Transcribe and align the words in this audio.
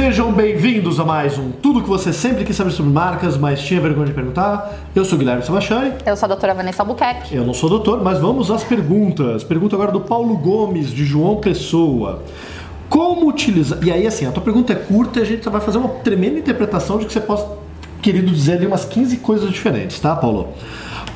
Sejam 0.00 0.32
bem-vindos 0.32 0.98
a 0.98 1.04
mais 1.04 1.36
um 1.36 1.50
Tudo 1.50 1.82
que 1.82 1.86
você 1.86 2.10
sempre 2.10 2.42
quis 2.42 2.56
saber 2.56 2.70
sobre 2.70 2.90
marcas, 2.90 3.36
mas 3.36 3.60
tinha 3.60 3.78
vergonha 3.82 4.06
de 4.06 4.14
perguntar. 4.14 4.72
Eu 4.94 5.04
sou 5.04 5.16
o 5.16 5.18
Guilherme 5.18 5.42
Sebastiani. 5.42 5.92
Eu 6.06 6.16
sou 6.16 6.24
a 6.24 6.28
doutora 6.28 6.54
Vanessa 6.54 6.82
Albuquerque. 6.82 7.36
Eu 7.36 7.44
não 7.44 7.52
sou 7.52 7.68
doutor, 7.68 8.02
mas 8.02 8.18
vamos 8.18 8.50
às 8.50 8.64
perguntas. 8.64 9.44
Pergunta 9.44 9.76
agora 9.76 9.92
do 9.92 10.00
Paulo 10.00 10.38
Gomes, 10.38 10.90
de 10.90 11.04
João 11.04 11.36
Pessoa. 11.36 12.22
Como 12.88 13.28
utilizar. 13.28 13.78
E 13.84 13.92
aí, 13.92 14.06
assim, 14.06 14.24
a 14.24 14.32
tua 14.32 14.42
pergunta 14.42 14.72
é 14.72 14.76
curta 14.76 15.18
e 15.18 15.22
a 15.22 15.26
gente 15.26 15.46
vai 15.50 15.60
fazer 15.60 15.76
uma 15.76 15.90
tremenda 15.90 16.38
interpretação 16.38 16.96
de 16.96 17.04
que 17.04 17.12
você 17.12 17.20
possa, 17.20 17.46
querido, 18.00 18.32
dizer 18.32 18.54
ali 18.54 18.66
umas 18.66 18.86
15 18.86 19.18
coisas 19.18 19.50
diferentes, 19.50 20.00
tá, 20.00 20.16
Paulo? 20.16 20.54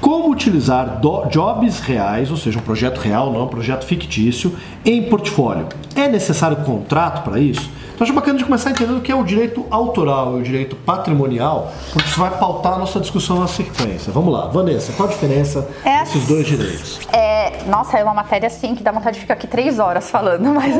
Como 0.04 0.30
utilizar 0.30 1.00
jobs 1.30 1.80
reais, 1.80 2.30
ou 2.30 2.36
seja, 2.36 2.58
um 2.58 2.62
projeto 2.62 2.98
real, 2.98 3.32
não 3.32 3.44
um 3.44 3.48
projeto 3.48 3.86
fictício, 3.86 4.54
em 4.84 5.02
portfólio? 5.04 5.66
É 5.96 6.06
necessário 6.06 6.58
contrato 6.58 7.22
para 7.22 7.40
isso? 7.40 7.70
Então 7.94 8.04
acho 8.04 8.12
bacana 8.12 8.36
de 8.36 8.44
começar 8.44 8.70
entendendo 8.70 8.98
o 8.98 9.00
que 9.00 9.10
é 9.10 9.14
o 9.14 9.24
direito 9.24 9.64
autoral 9.70 10.36
e 10.36 10.40
o 10.40 10.42
direito 10.42 10.76
patrimonial, 10.76 11.72
porque 11.90 12.06
isso 12.06 12.20
vai 12.20 12.28
pautar 12.32 12.74
a 12.74 12.78
nossa 12.78 13.00
discussão 13.00 13.40
na 13.40 13.48
sequência. 13.48 14.12
Vamos 14.12 14.30
lá, 14.30 14.48
Vanessa, 14.48 14.92
qual 14.92 15.08
a 15.08 15.10
diferença 15.10 15.66
é, 15.82 16.00
desses 16.00 16.26
dois 16.26 16.46
direitos? 16.46 17.00
É, 17.10 17.64
nossa, 17.64 17.96
é 17.96 18.04
uma 18.04 18.12
matéria 18.12 18.48
assim 18.48 18.74
que 18.74 18.82
dá 18.82 18.92
vontade 18.92 19.14
de 19.14 19.22
ficar 19.22 19.32
aqui 19.32 19.46
três 19.46 19.78
horas 19.78 20.10
falando, 20.10 20.44
mas 20.52 20.76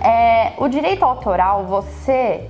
é, 0.00 0.52
o 0.56 0.68
direito 0.68 1.04
autoral, 1.04 1.66
você, 1.66 2.42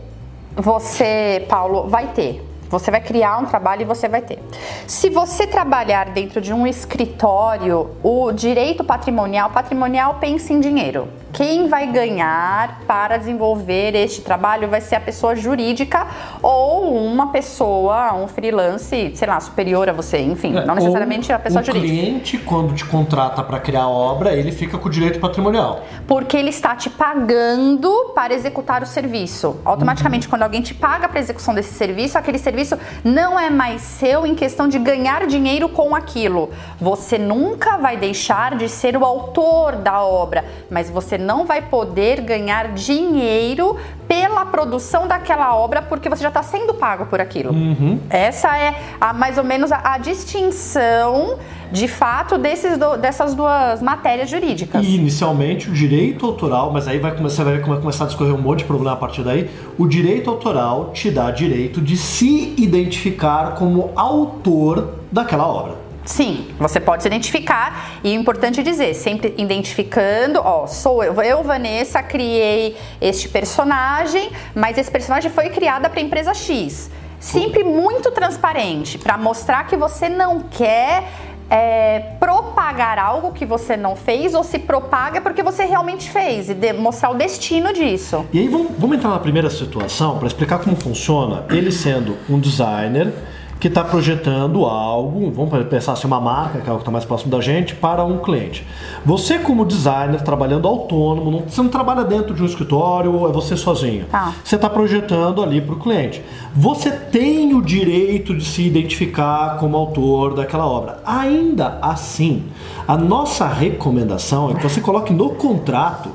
você, 0.54 1.46
Paulo, 1.48 1.88
vai 1.88 2.08
ter 2.08 2.49
você 2.70 2.90
vai 2.90 3.00
criar 3.00 3.36
um 3.38 3.46
trabalho 3.46 3.82
e 3.82 3.84
você 3.84 4.08
vai 4.08 4.22
ter. 4.22 4.38
Se 4.86 5.10
você 5.10 5.46
trabalhar 5.46 6.10
dentro 6.10 6.40
de 6.40 6.52
um 6.52 6.66
escritório, 6.66 7.90
o 8.02 8.30
direito 8.30 8.84
patrimonial, 8.84 9.50
patrimonial 9.50 10.18
pensa 10.20 10.52
em 10.52 10.60
dinheiro. 10.60 11.08
Quem 11.32 11.68
vai 11.68 11.86
ganhar 11.86 12.80
para 12.86 13.16
desenvolver 13.16 13.94
este 13.94 14.20
trabalho 14.20 14.68
vai 14.68 14.80
ser 14.80 14.96
a 14.96 15.00
pessoa 15.00 15.36
jurídica 15.36 16.06
ou 16.42 16.94
uma 16.94 17.30
pessoa, 17.30 18.14
um 18.14 18.26
freelance, 18.26 19.12
sei 19.14 19.28
lá, 19.28 19.38
superior 19.38 19.88
a 19.88 19.92
você, 19.92 20.18
enfim, 20.18 20.56
é, 20.56 20.64
não 20.64 20.74
necessariamente 20.74 21.32
a 21.32 21.38
pessoa 21.38 21.62
o 21.62 21.64
jurídica. 21.64 21.92
O 21.92 21.96
cliente, 21.96 22.38
quando 22.38 22.74
te 22.74 22.84
contrata 22.84 23.42
para 23.42 23.60
criar 23.60 23.82
a 23.82 23.88
obra, 23.88 24.32
ele 24.34 24.50
fica 24.50 24.76
com 24.78 24.88
o 24.88 24.90
direito 24.90 25.20
patrimonial. 25.20 25.84
Porque 26.06 26.36
ele 26.36 26.50
está 26.50 26.74
te 26.74 26.90
pagando 26.90 28.12
para 28.14 28.34
executar 28.34 28.82
o 28.82 28.86
serviço. 28.86 29.56
Automaticamente, 29.64 30.26
uhum. 30.26 30.30
quando 30.30 30.42
alguém 30.42 30.62
te 30.62 30.74
paga 30.74 31.08
para 31.08 31.20
execução 31.20 31.54
desse 31.54 31.74
serviço, 31.74 32.18
aquele 32.18 32.38
serviço 32.38 32.76
não 33.04 33.38
é 33.38 33.50
mais 33.50 33.82
seu 33.82 34.26
em 34.26 34.34
questão 34.34 34.68
de 34.68 34.78
ganhar 34.78 35.26
dinheiro 35.26 35.68
com 35.68 35.94
aquilo. 35.94 36.50
Você 36.80 37.18
nunca 37.18 37.76
vai 37.76 37.96
deixar 37.96 38.56
de 38.56 38.68
ser 38.68 38.96
o 38.96 39.04
autor 39.04 39.76
da 39.76 40.02
obra, 40.02 40.44
mas 40.70 40.90
você 40.90 41.19
não 41.20 41.44
vai 41.46 41.62
poder 41.62 42.20
ganhar 42.22 42.72
dinheiro 42.72 43.76
pela 44.08 44.44
produção 44.44 45.06
daquela 45.06 45.54
obra 45.54 45.82
porque 45.82 46.08
você 46.08 46.22
já 46.22 46.28
está 46.28 46.42
sendo 46.42 46.74
pago 46.74 47.06
por 47.06 47.20
aquilo. 47.20 47.52
Uhum. 47.52 48.00
Essa 48.10 48.58
é 48.58 48.74
a, 49.00 49.12
mais 49.12 49.38
ou 49.38 49.44
menos 49.44 49.70
a, 49.70 49.94
a 49.94 49.98
distinção 49.98 51.38
de 51.70 51.86
fato 51.86 52.36
desses 52.36 52.76
do, 52.76 52.96
dessas 52.96 53.34
duas 53.34 53.80
matérias 53.80 54.28
jurídicas. 54.28 54.84
E 54.84 54.96
inicialmente 54.96 55.70
o 55.70 55.72
direito 55.72 56.26
autoral, 56.26 56.72
mas 56.72 56.88
aí 56.88 56.98
vai 56.98 57.14
começar, 57.14 57.44
vai 57.44 57.60
começar 57.60 58.04
a 58.04 58.06
discorrer 58.08 58.34
um 58.34 58.40
monte 58.40 58.60
de 58.60 58.64
problema 58.64 58.92
a 58.92 58.96
partir 58.96 59.22
daí. 59.22 59.48
O 59.78 59.86
direito 59.86 60.28
autoral 60.28 60.90
te 60.92 61.10
dá 61.10 61.30
direito 61.30 61.80
de 61.80 61.96
se 61.96 62.54
identificar 62.58 63.54
como 63.54 63.92
autor 63.94 64.94
daquela 65.12 65.46
obra. 65.46 65.79
Sim, 66.10 66.48
você 66.58 66.80
pode 66.80 67.04
se 67.04 67.08
identificar 67.08 68.00
e 68.02 68.10
é 68.10 68.14
importante 68.14 68.64
dizer, 68.64 68.94
sempre 68.94 69.32
identificando, 69.38 70.40
ó, 70.40 70.66
sou 70.66 71.04
eu, 71.04 71.14
eu 71.22 71.40
Vanessa 71.44 72.02
criei 72.02 72.76
este 73.00 73.28
personagem, 73.28 74.32
mas 74.52 74.76
esse 74.76 74.90
personagem 74.90 75.30
foi 75.30 75.50
criado 75.50 75.88
para 75.88 76.00
a 76.00 76.02
empresa 76.02 76.34
X. 76.34 76.90
Sempre 77.20 77.62
muito 77.62 78.10
transparente 78.10 78.98
para 78.98 79.16
mostrar 79.16 79.68
que 79.68 79.76
você 79.76 80.08
não 80.08 80.40
quer 80.40 81.04
é, 81.48 82.00
propagar 82.18 82.98
algo 82.98 83.32
que 83.32 83.46
você 83.46 83.76
não 83.76 83.94
fez 83.94 84.34
ou 84.34 84.42
se 84.42 84.58
propaga 84.58 85.20
porque 85.20 85.44
você 85.44 85.64
realmente 85.64 86.10
fez 86.10 86.50
e 86.50 86.54
de, 86.54 86.72
mostrar 86.72 87.10
o 87.10 87.14
destino 87.14 87.72
disso. 87.72 88.26
E 88.32 88.40
aí 88.40 88.48
vamos, 88.48 88.72
vamos 88.76 88.96
entrar 88.96 89.10
na 89.10 89.20
primeira 89.20 89.48
situação 89.48 90.18
para 90.18 90.26
explicar 90.26 90.58
como 90.58 90.74
funciona. 90.74 91.44
Ele 91.50 91.70
sendo 91.70 92.16
um 92.28 92.40
designer 92.40 93.12
que 93.60 93.68
está 93.68 93.84
projetando 93.84 94.64
algo, 94.64 95.30
vamos 95.30 95.66
pensar 95.66 95.92
assim, 95.92 96.06
uma 96.06 96.20
marca, 96.20 96.60
que 96.60 96.66
é 96.66 96.70
algo 96.70 96.78
que 96.78 96.82
está 96.82 96.90
mais 96.90 97.04
próximo 97.04 97.30
da 97.30 97.42
gente, 97.42 97.74
para 97.74 98.02
um 98.02 98.16
cliente. 98.16 98.66
Você, 99.04 99.38
como 99.38 99.66
designer, 99.66 100.22
trabalhando 100.22 100.66
autônomo, 100.66 101.30
não, 101.30 101.40
você 101.40 101.60
não 101.60 101.68
trabalha 101.68 102.02
dentro 102.02 102.34
de 102.34 102.42
um 102.42 102.46
escritório, 102.46 103.28
é 103.28 103.32
você 103.32 103.58
sozinho. 103.58 104.06
Tá. 104.06 104.32
Você 104.42 104.56
está 104.56 104.70
projetando 104.70 105.42
ali 105.42 105.60
para 105.60 105.74
o 105.74 105.78
cliente. 105.78 106.22
Você 106.54 106.90
tem 106.90 107.52
o 107.52 107.60
direito 107.60 108.34
de 108.34 108.46
se 108.46 108.62
identificar 108.62 109.58
como 109.58 109.76
autor 109.76 110.34
daquela 110.34 110.66
obra. 110.66 111.02
Ainda 111.04 111.78
assim, 111.82 112.44
a 112.88 112.96
nossa 112.96 113.46
recomendação 113.46 114.50
é 114.50 114.54
que 114.54 114.62
você 114.62 114.80
coloque 114.80 115.12
no 115.12 115.30
contrato 115.34 116.08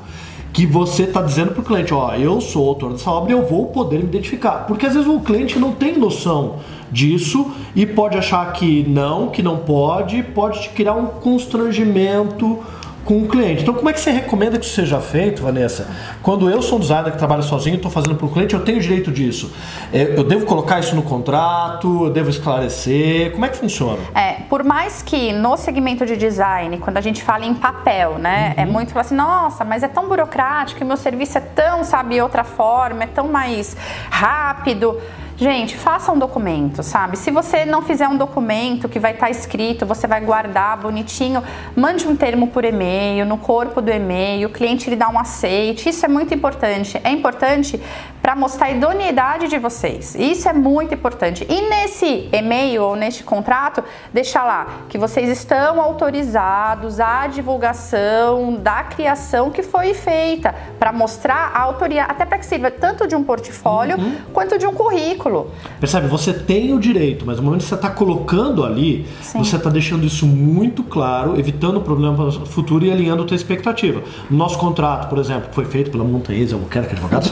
que 0.56 0.64
você 0.64 1.02
está 1.02 1.20
dizendo 1.20 1.52
para 1.52 1.60
o 1.60 1.64
cliente, 1.64 1.92
ó, 1.92 2.14
eu 2.14 2.40
sou 2.40 2.66
autor 2.66 2.92
dessa 2.92 3.10
obra 3.10 3.30
e 3.30 3.34
eu 3.34 3.44
vou 3.44 3.66
poder 3.66 3.98
me 3.98 4.04
identificar. 4.04 4.66
Porque 4.66 4.86
às 4.86 4.94
vezes 4.94 5.06
o 5.06 5.20
cliente 5.20 5.58
não 5.58 5.72
tem 5.72 5.98
noção 5.98 6.60
disso 6.90 7.50
e 7.74 7.84
pode 7.84 8.16
achar 8.16 8.50
que 8.54 8.82
não, 8.88 9.28
que 9.28 9.42
não 9.42 9.58
pode, 9.58 10.22
pode 10.22 10.62
te 10.62 10.70
criar 10.70 10.94
um 10.94 11.08
constrangimento 11.08 12.58
com 13.06 13.22
o 13.22 13.28
cliente. 13.28 13.62
Então, 13.62 13.72
como 13.72 13.88
é 13.88 13.92
que 13.92 14.00
você 14.00 14.10
recomenda 14.10 14.58
que 14.58 14.66
isso 14.66 14.74
seja 14.74 15.00
feito, 15.00 15.40
Vanessa? 15.40 15.88
Quando 16.22 16.50
eu 16.50 16.60
sou 16.60 16.76
um 16.76 16.80
designer 16.80 17.12
que 17.12 17.18
trabalha 17.18 17.40
sozinho 17.40 17.74
e 17.74 17.76
estou 17.76 17.90
fazendo 17.90 18.16
para 18.16 18.26
o 18.26 18.28
cliente, 18.28 18.52
eu 18.52 18.64
tenho 18.64 18.80
direito 18.80 19.12
disso. 19.12 19.54
É, 19.92 20.14
eu 20.16 20.24
devo 20.24 20.44
colocar 20.44 20.80
isso 20.80 20.94
no 20.96 21.02
contrato? 21.02 22.06
Eu 22.06 22.10
devo 22.10 22.28
esclarecer? 22.28 23.30
Como 23.30 23.46
é 23.46 23.48
que 23.48 23.56
funciona? 23.56 24.00
É, 24.12 24.42
por 24.48 24.64
mais 24.64 25.02
que 25.02 25.32
no 25.32 25.56
segmento 25.56 26.04
de 26.04 26.16
design, 26.16 26.76
quando 26.78 26.96
a 26.96 27.00
gente 27.00 27.22
fala 27.22 27.46
em 27.46 27.54
papel, 27.54 28.18
né, 28.18 28.54
é 28.56 28.62
uhum. 28.62 28.68
é 28.68 28.72
muito 28.72 28.92
falar 28.92 29.02
assim, 29.02 29.14
nossa, 29.14 29.64
mas 29.64 29.84
é 29.84 29.88
tão 29.88 30.08
burocrático, 30.08 30.84
meu 30.84 30.96
serviço 30.96 31.38
é 31.38 31.40
tão, 31.40 31.84
sabe, 31.84 32.20
outra 32.20 32.42
forma, 32.42 33.04
é 33.04 33.06
tão 33.06 33.28
mais 33.28 33.76
rápido. 34.10 35.00
Gente, 35.38 35.76
faça 35.76 36.10
um 36.10 36.18
documento, 36.18 36.82
sabe? 36.82 37.18
Se 37.18 37.30
você 37.30 37.66
não 37.66 37.82
fizer 37.82 38.08
um 38.08 38.16
documento 38.16 38.88
que 38.88 38.98
vai 38.98 39.12
estar 39.12 39.26
tá 39.26 39.30
escrito, 39.30 39.84
você 39.84 40.06
vai 40.06 40.18
guardar 40.22 40.78
bonitinho, 40.78 41.42
mande 41.76 42.08
um 42.08 42.16
termo 42.16 42.46
por 42.48 42.64
e-mail, 42.64 43.26
no 43.26 43.36
corpo 43.36 43.82
do 43.82 43.90
e-mail, 43.90 44.48
o 44.48 44.50
cliente 44.50 44.88
lhe 44.88 44.96
dá 44.96 45.10
um 45.10 45.18
aceite. 45.18 45.90
Isso 45.90 46.06
é 46.06 46.08
muito 46.08 46.32
importante. 46.32 46.98
É 47.04 47.10
importante 47.10 47.78
para 48.26 48.34
mostrar 48.34 48.66
a 48.66 48.70
idoneidade 48.72 49.46
de 49.46 49.56
vocês. 49.56 50.16
Isso 50.16 50.48
é 50.48 50.52
muito 50.52 50.92
importante. 50.92 51.46
E 51.48 51.60
nesse 51.70 52.28
e-mail 52.32 52.82
ou 52.82 52.96
neste 52.96 53.22
contrato, 53.22 53.84
deixa 54.12 54.42
lá 54.42 54.66
que 54.88 54.98
vocês 54.98 55.30
estão 55.30 55.80
autorizados 55.80 56.98
à 56.98 57.28
divulgação 57.28 58.54
da 58.54 58.82
criação 58.82 59.48
que 59.48 59.62
foi 59.62 59.94
feita, 59.94 60.52
para 60.76 60.92
mostrar 60.92 61.52
a 61.54 61.60
autoria, 61.60 62.02
até 62.02 62.24
para 62.24 62.38
que 62.38 62.46
sirva 62.46 62.68
tanto 62.68 63.06
de 63.06 63.14
um 63.14 63.22
portfólio 63.22 63.96
uhum. 63.96 64.16
quanto 64.32 64.58
de 64.58 64.66
um 64.66 64.74
currículo. 64.74 65.52
Percebe? 65.78 66.08
Você 66.08 66.34
tem 66.34 66.74
o 66.74 66.80
direito, 66.80 67.24
mas 67.24 67.36
no 67.36 67.44
momento 67.44 67.60
que 67.60 67.68
você 67.68 67.76
está 67.76 67.90
colocando 67.90 68.64
ali, 68.64 69.06
Sim. 69.22 69.38
você 69.38 69.54
está 69.54 69.70
deixando 69.70 70.04
isso 70.04 70.26
muito 70.26 70.82
claro, 70.82 71.38
evitando 71.38 71.76
o 71.76 71.80
problema 71.80 72.32
futuro 72.32 72.84
e 72.84 72.90
alinhando 72.90 73.22
a 73.22 73.24
tua 73.24 73.36
expectativa. 73.36 74.02
No 74.28 74.36
nosso 74.36 74.58
contrato, 74.58 75.08
por 75.08 75.18
exemplo, 75.18 75.48
que 75.48 75.54
foi 75.54 75.64
feito 75.64 75.92
pela 75.92 76.02
Montanhese, 76.02 76.54
eu 76.54 76.60
quero 76.68 76.88
que 76.88 76.94
advogado, 76.96 77.22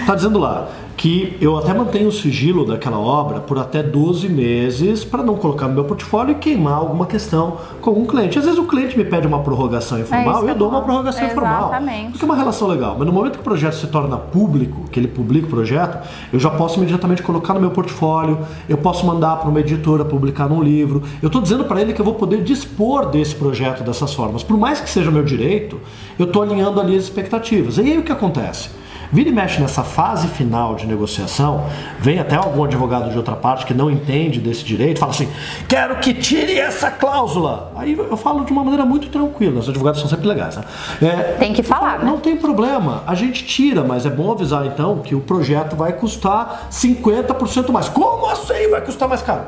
está 0.00 0.14
dizendo 0.14 0.38
lá 0.38 0.68
que 1.00 1.34
eu 1.40 1.56
até 1.56 1.72
mantenho 1.72 2.08
o 2.08 2.12
sigilo 2.12 2.66
daquela 2.66 2.98
obra 2.98 3.40
por 3.40 3.58
até 3.58 3.82
12 3.82 4.28
meses 4.28 5.02
para 5.02 5.22
não 5.22 5.34
colocar 5.34 5.66
no 5.66 5.72
meu 5.72 5.84
portfólio 5.84 6.32
e 6.32 6.34
queimar 6.34 6.74
alguma 6.74 7.06
questão 7.06 7.56
com 7.80 7.88
algum 7.88 8.04
cliente. 8.04 8.38
Às 8.38 8.44
vezes 8.44 8.60
o 8.60 8.64
cliente 8.64 8.98
me 8.98 9.04
pede 9.06 9.26
uma 9.26 9.38
prorrogação 9.38 9.98
informal 9.98 10.44
e 10.44 10.48
é 10.48 10.50
eu 10.50 10.54
dou 10.54 10.68
uma 10.68 10.82
prorrogação 10.82 11.24
Exatamente. 11.24 11.48
informal. 11.48 12.10
Porque 12.10 12.22
é 12.22 12.26
uma 12.26 12.36
relação 12.36 12.68
legal. 12.68 12.96
Mas 12.98 13.06
no 13.06 13.14
momento 13.14 13.32
que 13.32 13.40
o 13.40 13.42
projeto 13.42 13.76
se 13.76 13.86
torna 13.86 14.18
público, 14.18 14.84
que 14.90 15.00
ele 15.00 15.08
publica 15.08 15.46
o 15.46 15.48
projeto, 15.48 16.06
eu 16.30 16.38
já 16.38 16.50
posso 16.50 16.76
imediatamente 16.78 17.22
colocar 17.22 17.54
no 17.54 17.60
meu 17.60 17.70
portfólio, 17.70 18.38
eu 18.68 18.76
posso 18.76 19.06
mandar 19.06 19.36
para 19.36 19.48
uma 19.48 19.60
editora 19.60 20.04
publicar 20.04 20.50
num 20.50 20.62
livro. 20.62 21.02
Eu 21.22 21.28
estou 21.28 21.40
dizendo 21.40 21.64
para 21.64 21.80
ele 21.80 21.94
que 21.94 22.00
eu 22.00 22.04
vou 22.04 22.14
poder 22.14 22.42
dispor 22.42 23.06
desse 23.06 23.34
projeto 23.34 23.82
dessas 23.82 24.12
formas. 24.12 24.42
Por 24.42 24.58
mais 24.58 24.82
que 24.82 24.90
seja 24.90 25.10
meu 25.10 25.24
direito, 25.24 25.80
eu 26.18 26.26
estou 26.26 26.42
alinhando 26.42 26.78
ali 26.78 26.94
as 26.94 27.04
expectativas. 27.04 27.78
E 27.78 27.80
aí 27.80 27.96
o 27.96 28.02
que 28.02 28.12
acontece? 28.12 28.68
Vira 29.12 29.28
e 29.28 29.32
mexe 29.32 29.60
nessa 29.60 29.82
fase 29.82 30.28
final 30.28 30.76
de 30.76 30.86
negociação, 30.86 31.66
vem 31.98 32.18
até 32.18 32.36
algum 32.36 32.64
advogado 32.64 33.10
de 33.10 33.16
outra 33.16 33.34
parte 33.34 33.66
que 33.66 33.74
não 33.74 33.90
entende 33.90 34.38
desse 34.40 34.64
direito, 34.64 35.00
fala 35.00 35.12
assim: 35.12 35.28
quero 35.68 35.96
que 35.96 36.14
tire 36.14 36.58
essa 36.58 36.90
cláusula. 36.90 37.72
Aí 37.76 37.96
eu 37.98 38.16
falo 38.16 38.44
de 38.44 38.52
uma 38.52 38.62
maneira 38.62 38.84
muito 38.84 39.08
tranquila, 39.08 39.58
os 39.60 39.68
advogados 39.68 40.00
são 40.00 40.08
sempre 40.08 40.28
legais. 40.28 40.56
Né? 40.56 40.64
É, 41.02 41.36
tem 41.38 41.52
que 41.52 41.62
falar, 41.62 41.80
falo, 41.80 42.04
né? 42.04 42.10
Não 42.10 42.18
tem 42.18 42.36
problema, 42.36 43.02
a 43.06 43.14
gente 43.14 43.44
tira, 43.44 43.82
mas 43.82 44.06
é 44.06 44.10
bom 44.10 44.30
avisar 44.30 44.66
então 44.66 44.98
que 44.98 45.14
o 45.14 45.20
projeto 45.20 45.74
vai 45.74 45.92
custar 45.92 46.68
50% 46.70 47.70
mais. 47.70 47.88
Como 47.88 48.26
assim 48.26 48.68
vai 48.70 48.80
custar 48.80 49.08
mais 49.08 49.22
caro? 49.22 49.42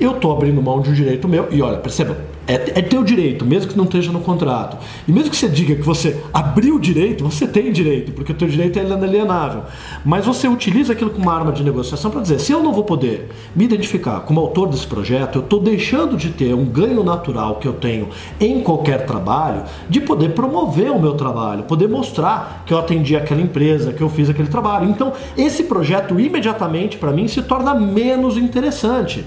Eu 0.00 0.12
estou 0.12 0.32
abrindo 0.32 0.62
mão 0.62 0.80
de 0.80 0.90
um 0.90 0.92
direito 0.92 1.26
meu. 1.26 1.48
E 1.50 1.60
olha, 1.60 1.78
perceba, 1.78 2.16
é, 2.48 2.78
é 2.78 2.82
teu 2.82 3.04
direito, 3.04 3.44
mesmo 3.44 3.70
que 3.70 3.76
não 3.76 3.84
esteja 3.84 4.10
no 4.10 4.20
contrato. 4.20 4.78
E 5.06 5.12
mesmo 5.12 5.30
que 5.30 5.36
você 5.36 5.48
diga 5.48 5.74
que 5.74 5.82
você 5.82 6.18
abriu 6.32 6.76
o 6.76 6.80
direito, 6.80 7.22
você 7.22 7.46
tem 7.46 7.70
direito, 7.70 8.12
porque 8.12 8.32
o 8.32 8.34
teu 8.34 8.48
direito 8.48 8.78
é 8.78 8.82
inalienável. 8.82 9.64
Mas 10.02 10.24
você 10.24 10.48
utiliza 10.48 10.94
aquilo 10.94 11.10
como 11.10 11.28
arma 11.28 11.52
de 11.52 11.62
negociação 11.62 12.10
para 12.10 12.22
dizer, 12.22 12.40
se 12.40 12.50
eu 12.50 12.62
não 12.62 12.72
vou 12.72 12.84
poder 12.84 13.28
me 13.54 13.64
identificar 13.64 14.20
como 14.20 14.40
autor 14.40 14.68
desse 14.68 14.86
projeto, 14.86 15.36
eu 15.36 15.42
estou 15.42 15.60
deixando 15.60 16.16
de 16.16 16.30
ter 16.30 16.54
um 16.54 16.64
ganho 16.64 17.04
natural 17.04 17.56
que 17.56 17.68
eu 17.68 17.74
tenho 17.74 18.08
em 18.40 18.60
qualquer 18.62 19.04
trabalho, 19.04 19.64
de 19.90 20.00
poder 20.00 20.30
promover 20.30 20.90
o 20.90 20.98
meu 20.98 21.14
trabalho, 21.14 21.64
poder 21.64 21.88
mostrar 21.88 22.62
que 22.64 22.72
eu 22.72 22.78
atendi 22.78 23.14
aquela 23.14 23.42
empresa, 23.42 23.92
que 23.92 24.02
eu 24.02 24.08
fiz 24.08 24.30
aquele 24.30 24.48
trabalho. 24.48 24.88
Então, 24.88 25.12
esse 25.36 25.64
projeto 25.64 26.18
imediatamente 26.18 26.96
para 26.96 27.12
mim 27.12 27.28
se 27.28 27.42
torna 27.42 27.74
menos 27.74 28.38
interessante. 28.38 29.24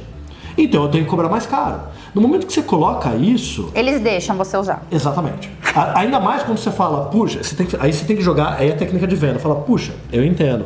Então 0.57 0.83
eu 0.83 0.89
tenho 0.89 1.03
que 1.03 1.09
cobrar 1.09 1.30
mais 1.30 1.45
caro. 1.45 1.80
No 2.13 2.21
momento 2.21 2.45
que 2.45 2.53
você 2.53 2.62
coloca 2.62 3.15
isso. 3.15 3.71
Eles 3.74 4.01
deixam 4.01 4.36
você 4.36 4.57
usar. 4.57 4.86
Exatamente. 4.92 5.50
A, 5.74 6.00
ainda 6.00 6.19
mais 6.19 6.44
quando 6.44 6.57
você 6.57 6.71
fala, 6.71 7.06
puxa, 7.06 7.42
você 7.42 7.56
que, 7.63 7.77
aí 7.80 7.94
você 7.94 8.06
tem 8.06 8.15
que 8.15 8.21
jogar, 8.21 8.57
aí 8.59 8.69
é 8.69 8.74
a 8.74 8.75
técnica 8.75 9.07
de 9.07 9.15
venda. 9.15 9.39
Fala, 9.39 9.56
puxa, 9.56 9.94
eu 10.12 10.25
entendo. 10.25 10.65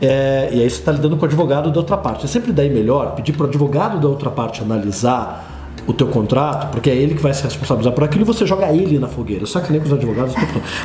É, 0.00 0.48
e 0.52 0.62
aí 0.62 0.70
você 0.70 0.78
está 0.78 0.92
lidando 0.92 1.16
com 1.16 1.22
o 1.22 1.26
advogado 1.26 1.70
da 1.70 1.78
outra 1.78 1.96
parte. 1.96 2.24
É 2.24 2.28
sempre 2.28 2.52
daí 2.52 2.70
melhor 2.70 3.14
pedir 3.14 3.32
para 3.32 3.44
o 3.44 3.48
advogado 3.48 4.00
da 4.00 4.08
outra 4.08 4.30
parte 4.30 4.62
analisar 4.62 5.55
o 5.86 5.92
teu 5.92 6.08
contrato, 6.08 6.70
porque 6.70 6.90
é 6.90 6.94
ele 6.94 7.14
que 7.14 7.22
vai 7.22 7.32
se 7.32 7.42
responsabilizar 7.42 7.92
por 7.92 8.04
aquilo 8.04 8.22
e 8.22 8.24
você 8.24 8.46
joga 8.46 8.72
ele 8.72 8.98
na 8.98 9.08
fogueira. 9.08 9.46
Só 9.46 9.60
que 9.60 9.70
nem 9.70 9.80
com 9.80 9.86
os 9.86 9.92
advogados. 9.92 10.34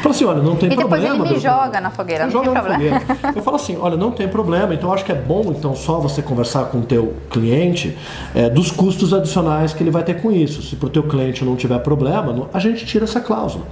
Fala 0.02 0.16
assim, 0.16 0.26
olha, 0.26 0.42
não 0.42 0.56
tem 0.56 0.72
e 0.72 0.76
problema. 0.76 1.06
E 1.06 1.10
depois 1.10 1.28
ele 1.28 1.36
me 1.36 1.40
joga 1.40 1.82
na 1.82 1.90
fogueira, 1.90 2.28
não 2.28 2.42
tem 2.42 2.54
problema. 2.54 3.02
Eu 3.36 3.42
falo 3.42 3.56
assim, 3.56 3.78
olha, 3.80 3.98
não 3.98 4.12
tem 4.12 4.28
problema, 4.28 4.74
então 4.74 4.94
acho 4.94 5.06
que 5.06 5.12
é 5.12 5.16
bom 5.16 5.44
então 5.50 5.76
só 5.76 6.00
você 6.00 6.22
conversar 6.22 6.66
com 6.66 6.80
o 6.80 6.82
teu 6.84 7.14
cliente 7.30 7.98
é, 8.36 8.50
dos 8.50 8.72
custos 8.72 9.14
adicionais 9.14 9.74
que 9.74 9.84
ele 9.84 9.92
vai 9.92 10.04
ter 10.04 10.22
com 10.22 10.32
isso. 10.32 10.62
Se 10.62 10.76
para 10.76 10.88
o 10.88 10.90
teu 10.90 11.04
cliente 11.04 11.44
não 11.44 11.56
tiver 11.56 11.80
problema, 11.80 12.50
a 12.54 12.60
gente 12.60 12.86
tira 12.86 13.06
essa 13.06 13.20
cláusula. 13.20 13.66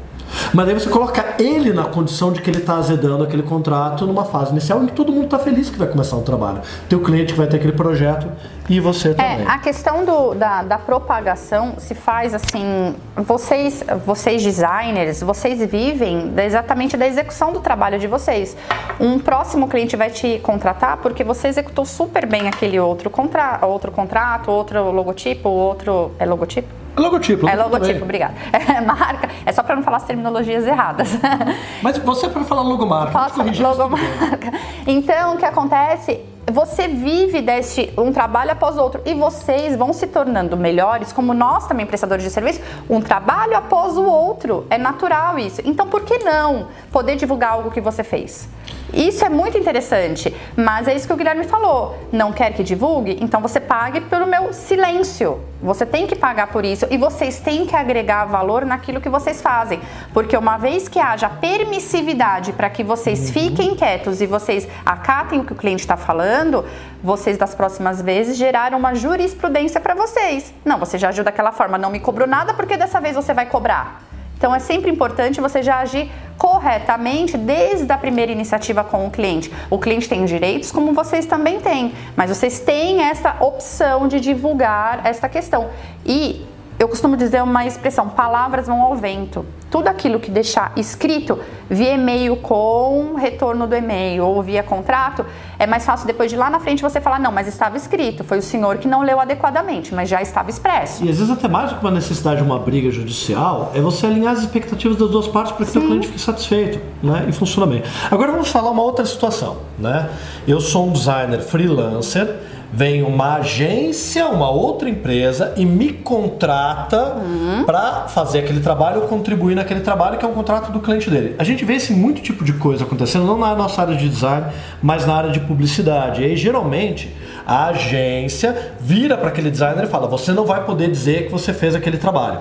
Mas 0.53 0.67
aí 0.67 0.73
você 0.73 0.89
coloca 0.89 1.35
ele 1.39 1.71
na 1.73 1.85
condição 1.85 2.31
de 2.31 2.41
que 2.41 2.49
ele 2.49 2.59
está 2.59 2.75
azedando 2.75 3.23
aquele 3.23 3.43
contrato 3.43 4.05
numa 4.05 4.25
fase 4.25 4.51
inicial 4.51 4.83
em 4.83 4.87
que 4.87 4.93
todo 4.93 5.11
mundo 5.11 5.25
está 5.25 5.39
feliz 5.39 5.69
que 5.69 5.77
vai 5.77 5.87
começar 5.87 6.15
um 6.15 6.23
trabalho. 6.23 6.61
Teu 6.87 7.01
cliente 7.01 7.33
que 7.33 7.37
vai 7.37 7.47
ter 7.47 7.57
aquele 7.57 7.73
projeto 7.73 8.27
e 8.69 8.79
você 8.79 9.13
também. 9.13 9.41
É, 9.41 9.47
a 9.47 9.57
questão 9.57 10.05
do, 10.05 10.33
da, 10.33 10.63
da 10.63 10.77
propagação 10.77 11.75
se 11.77 11.95
faz 11.95 12.33
assim, 12.33 12.95
vocês, 13.15 13.83
vocês 14.05 14.43
designers, 14.43 15.21
vocês 15.21 15.59
vivem 15.69 16.33
exatamente 16.37 16.95
da 16.95 17.07
execução 17.07 17.51
do 17.51 17.59
trabalho 17.59 17.99
de 17.99 18.07
vocês. 18.07 18.55
Um 18.99 19.19
próximo 19.19 19.67
cliente 19.67 19.95
vai 19.95 20.09
te 20.09 20.39
contratar 20.39 20.97
porque 20.97 21.23
você 21.23 21.47
executou 21.47 21.85
super 21.85 22.25
bem 22.25 22.47
aquele 22.47 22.79
outro, 22.79 23.09
contra, 23.09 23.59
outro 23.63 23.91
contrato, 23.91 24.51
outro 24.51 24.91
logotipo, 24.91 25.49
outro. 25.49 26.11
É 26.19 26.25
logotipo? 26.25 26.78
É 26.99 27.01
logotipo. 27.01 27.47
É 27.47 27.55
logotipo, 27.55 28.03
obrigada. 28.03 28.33
É 28.69 28.81
marca. 28.81 29.29
É 29.45 29.51
só 29.51 29.63
para 29.63 29.75
não 29.75 29.83
falar 29.83 29.97
as 29.97 30.03
terminologias 30.03 30.65
erradas. 30.67 31.17
Mas 31.81 31.97
você 31.97 32.27
é 32.27 32.29
para 32.29 32.43
falar 32.43 32.61
logomarca. 32.61 33.11
Posso 33.11 33.41
logomarca. 33.61 34.51
Então, 34.85 35.35
o 35.35 35.37
que 35.37 35.45
acontece? 35.45 36.19
Você 36.51 36.87
vive 36.87 37.41
deste 37.41 37.93
um 37.97 38.11
trabalho 38.11 38.51
após 38.51 38.75
outro 38.77 39.01
e 39.05 39.13
vocês 39.13 39.75
vão 39.75 39.93
se 39.93 40.07
tornando 40.07 40.57
melhores, 40.57 41.13
como 41.13 41.33
nós 41.33 41.67
também 41.67 41.85
prestadores 41.85 42.23
de 42.23 42.31
serviço, 42.31 42.59
um 42.89 42.99
trabalho 42.99 43.55
após 43.55 43.97
o 43.97 44.03
outro. 44.03 44.65
É 44.69 44.77
natural 44.77 45.37
isso. 45.37 45.61
Então, 45.63 45.87
por 45.87 46.01
que 46.01 46.17
não 46.19 46.67
poder 46.91 47.15
divulgar 47.15 47.51
algo 47.53 47.69
que 47.69 47.79
você 47.79 48.03
fez? 48.03 48.49
Isso 48.91 49.23
é 49.23 49.29
muito 49.29 49.57
interessante, 49.57 50.35
mas 50.55 50.87
é 50.87 50.95
isso 50.95 51.05
que 51.05 51.13
o 51.13 51.17
Guilherme 51.17 51.43
falou. 51.43 51.95
Não 52.11 52.33
quer 52.33 52.53
que 52.53 52.63
divulgue? 52.63 53.19
Então 53.21 53.39
você 53.39 53.59
pague 53.59 54.01
pelo 54.01 54.25
meu 54.25 54.51
silêncio. 54.51 55.39
Você 55.61 55.85
tem 55.85 56.07
que 56.07 56.15
pagar 56.15 56.47
por 56.47 56.63
isso 56.63 56.87
e 56.89 56.97
vocês 56.97 57.39
têm 57.39 57.65
que 57.65 57.75
agregar 57.75 58.25
valor 58.25 58.65
naquilo 58.65 59.01
que 59.01 59.09
vocês 59.09 59.41
fazem. 59.41 59.81
Porque 60.13 60.37
uma 60.37 60.57
vez 60.57 60.87
que 60.87 60.99
haja 60.99 61.27
permissividade 61.27 62.53
para 62.53 62.69
que 62.69 62.83
vocês 62.83 63.27
uhum. 63.27 63.33
fiquem 63.33 63.75
quietos 63.75 64.21
e 64.21 64.25
vocês 64.25 64.67
acatem 64.85 65.41
o 65.41 65.43
que 65.43 65.53
o 65.53 65.55
cliente 65.55 65.81
está 65.81 65.97
falando, 65.97 66.65
vocês 67.03 67.37
das 67.37 67.53
próximas 67.53 68.01
vezes 68.01 68.37
geraram 68.37 68.77
uma 68.77 68.95
jurisprudência 68.95 69.81
para 69.81 69.93
vocês. 69.93 70.53
Não, 70.63 70.79
você 70.79 70.97
já 70.97 71.09
agiu 71.09 71.23
daquela 71.23 71.51
forma, 71.51 71.77
não 71.77 71.89
me 71.89 71.99
cobrou 71.99 72.27
nada 72.27 72.53
porque 72.53 72.77
dessa 72.77 73.01
vez 73.01 73.15
você 73.15 73.33
vai 73.33 73.45
cobrar. 73.45 74.08
Então 74.39 74.55
é 74.55 74.59
sempre 74.59 74.89
importante 74.89 75.41
você 75.41 75.61
já 75.61 75.79
agir 75.79 76.09
corretamente 76.37 77.37
desde 77.37 77.91
a 77.91 77.97
primeira 77.97 78.31
iniciativa 78.31 78.85
com 78.85 79.05
o 79.05 79.11
cliente. 79.11 79.51
O 79.69 79.77
cliente 79.77 80.07
tem 80.07 80.23
direitos 80.23 80.71
como 80.71 80.93
vocês 80.93 81.25
também 81.25 81.59
têm, 81.59 81.93
mas 82.15 82.29
vocês 82.29 82.61
têm 82.61 83.01
essa 83.01 83.35
opção 83.41 84.07
de 84.07 84.21
divulgar 84.21 85.05
esta 85.05 85.27
questão. 85.27 85.69
E 86.05 86.47
eu 86.79 86.87
costumo 86.87 87.17
dizer 87.17 87.43
uma 87.43 87.65
expressão: 87.65 88.07
palavras 88.07 88.67
vão 88.67 88.81
ao 88.81 88.95
vento. 88.95 89.45
Tudo 89.69 89.87
aquilo 89.87 90.19
que 90.19 90.31
deixar 90.31 90.71
escrito 90.75 91.37
via 91.69 91.93
e-mail 91.93 92.37
com 92.37 93.13
retorno 93.15 93.67
do 93.67 93.75
e-mail 93.75 94.25
ou 94.25 94.41
via 94.41 94.63
contrato, 94.63 95.23
é 95.59 95.67
mais 95.67 95.85
fácil 95.85 96.07
depois 96.07 96.31
de 96.31 96.37
lá 96.37 96.49
na 96.49 96.59
frente 96.59 96.81
você 96.81 97.01
falar: 97.01 97.19
não, 97.19 97.31
mas 97.31 97.47
estava 97.47 97.75
escrito, 97.75 98.23
foi 98.23 98.37
o 98.39 98.41
senhor 98.41 98.77
que 98.77 98.87
não 98.87 99.03
leu 99.03 99.19
adequadamente, 99.19 99.93
mas 99.93 100.07
já 100.07 100.21
estava 100.21 100.49
expresso. 100.49 101.03
E 101.03 101.09
às 101.09 101.17
vezes, 101.17 101.29
até 101.29 101.49
mais 101.49 101.69
do 101.69 101.75
que 101.75 101.81
uma 101.81 101.91
necessidade 101.91 102.37
de 102.37 102.43
uma 102.43 102.57
briga 102.57 102.89
judicial, 102.89 103.71
é 103.75 103.81
você 103.81 104.07
alinhar 104.07 104.33
as 104.33 104.39
expectativas 104.39 104.97
das 104.97 105.09
duas 105.09 105.27
partes 105.27 105.51
para 105.51 105.65
que 105.65 105.77
o 105.77 105.81
cliente 105.81 106.07
fique 106.07 106.21
satisfeito 106.21 106.79
né? 107.03 107.25
e 107.27 107.31
funcione 107.33 107.73
bem. 107.73 107.83
Agora 108.09 108.31
vamos 108.31 108.49
falar 108.49 108.71
uma 108.71 108.81
outra 108.81 109.05
situação. 109.05 109.57
Né? 109.77 110.09
Eu 110.47 110.61
sou 110.61 110.87
um 110.87 110.93
designer 110.93 111.41
freelancer 111.41 112.39
vem 112.71 113.01
uma 113.01 113.35
agência, 113.35 114.27
uma 114.27 114.49
outra 114.49 114.89
empresa 114.89 115.53
e 115.57 115.65
me 115.65 115.91
contrata 115.91 117.15
uhum. 117.15 117.63
para 117.65 118.07
fazer 118.07 118.39
aquele 118.39 118.59
trabalho 118.59 119.01
ou 119.01 119.07
contribuir 119.07 119.55
naquele 119.55 119.79
trabalho 119.81 120.17
que 120.17 120.25
é 120.25 120.27
um 120.27 120.33
contrato 120.33 120.71
do 120.71 120.79
cliente 120.79 121.09
dele. 121.09 121.35
A 121.39 121.43
gente 121.43 121.65
vê 121.65 121.73
esse 121.73 121.91
muito 121.93 122.21
tipo 122.21 122.43
de 122.43 122.53
coisa 122.53 122.83
acontecendo, 122.83 123.25
não 123.25 123.37
na 123.37 123.55
nossa 123.55 123.81
área 123.81 123.95
de 123.95 124.07
design, 124.07 124.47
mas 124.81 125.05
na 125.05 125.15
área 125.15 125.31
de 125.31 125.39
publicidade. 125.39 126.21
E 126.21 126.25
aí, 126.25 126.37
geralmente, 126.37 127.15
a 127.45 127.67
agência 127.67 128.73
vira 128.79 129.17
para 129.17 129.29
aquele 129.29 129.49
designer 129.49 129.85
e 129.85 129.87
fala: 129.87 130.07
você 130.07 130.31
não 130.31 130.45
vai 130.45 130.63
poder 130.63 130.89
dizer 130.89 131.25
que 131.25 131.31
você 131.31 131.53
fez 131.53 131.73
aquele 131.75 131.97
trabalho. 131.97 132.39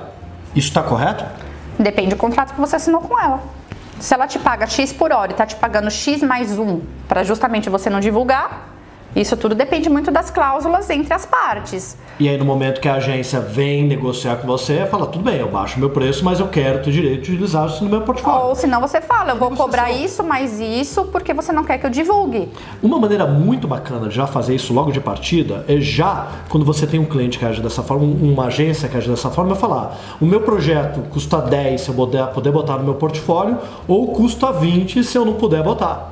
Isso 0.54 0.68
está 0.68 0.82
correto? 0.82 1.24
Depende 1.78 2.10
do 2.10 2.16
contrato 2.16 2.54
que 2.54 2.60
você 2.60 2.76
assinou 2.76 3.00
com 3.00 3.18
ela. 3.18 3.40
Se 4.00 4.14
ela 4.14 4.26
te 4.26 4.38
paga 4.38 4.66
X 4.66 4.92
por 4.92 5.12
hora 5.12 5.30
e 5.30 5.32
está 5.32 5.44
te 5.46 5.56
pagando 5.56 5.90
X 5.90 6.22
mais 6.22 6.58
um 6.58 6.80
para 7.08 7.24
justamente 7.24 7.68
você 7.68 7.90
não 7.90 8.00
divulgar, 8.00 8.77
isso 9.16 9.36
tudo 9.36 9.54
depende 9.54 9.88
muito 9.88 10.10
das 10.10 10.30
cláusulas 10.30 10.88
entre 10.90 11.12
as 11.12 11.24
partes. 11.24 11.96
E 12.20 12.28
aí, 12.28 12.36
no 12.36 12.44
momento 12.44 12.80
que 12.80 12.88
a 12.88 12.94
agência 12.94 13.40
vem 13.40 13.84
negociar 13.84 14.36
com 14.36 14.46
você, 14.46 14.84
fala: 14.86 15.06
tudo 15.06 15.24
bem, 15.24 15.38
eu 15.38 15.48
baixo 15.48 15.78
meu 15.78 15.90
preço, 15.90 16.24
mas 16.24 16.40
eu 16.40 16.48
quero 16.48 16.82
ter 16.82 16.90
direito 16.90 17.22
de 17.22 17.32
utilizar 17.32 17.66
isso 17.68 17.84
no 17.84 17.90
meu 17.90 18.00
portfólio. 18.02 18.48
Ou 18.48 18.54
senão 18.54 18.80
você 18.80 19.00
fala: 19.00 19.32
eu 19.32 19.36
vou 19.36 19.50
cobrar 19.52 19.90
isso 19.90 20.22
mais 20.22 20.58
isso 20.60 21.04
porque 21.06 21.32
você 21.32 21.52
não 21.52 21.64
quer 21.64 21.78
que 21.78 21.86
eu 21.86 21.90
divulgue. 21.90 22.48
Uma 22.82 22.98
maneira 22.98 23.26
muito 23.26 23.68
bacana 23.68 24.08
de 24.08 24.14
já 24.14 24.26
fazer 24.26 24.54
isso 24.54 24.72
logo 24.74 24.90
de 24.90 25.00
partida 25.00 25.64
é 25.68 25.80
já, 25.80 26.28
quando 26.48 26.66
você 26.66 26.86
tem 26.86 26.98
um 26.98 27.06
cliente 27.06 27.38
que 27.38 27.44
age 27.44 27.62
dessa 27.62 27.82
forma, 27.82 28.04
uma 28.04 28.46
agência 28.46 28.88
que 28.88 28.96
age 28.96 29.08
dessa 29.08 29.30
forma, 29.30 29.52
é 29.52 29.56
falar: 29.56 29.96
o 30.20 30.26
meu 30.26 30.40
projeto 30.40 31.00
custa 31.10 31.40
10 31.40 31.80
se 31.80 31.88
eu 31.88 31.94
puder 31.94 32.52
botar 32.52 32.76
no 32.78 32.84
meu 32.84 32.94
portfólio, 32.94 33.58
ou 33.86 34.08
custa 34.08 34.52
20 34.52 35.02
se 35.04 35.16
eu 35.16 35.24
não 35.24 35.34
puder 35.34 35.62
botar. 35.62 36.10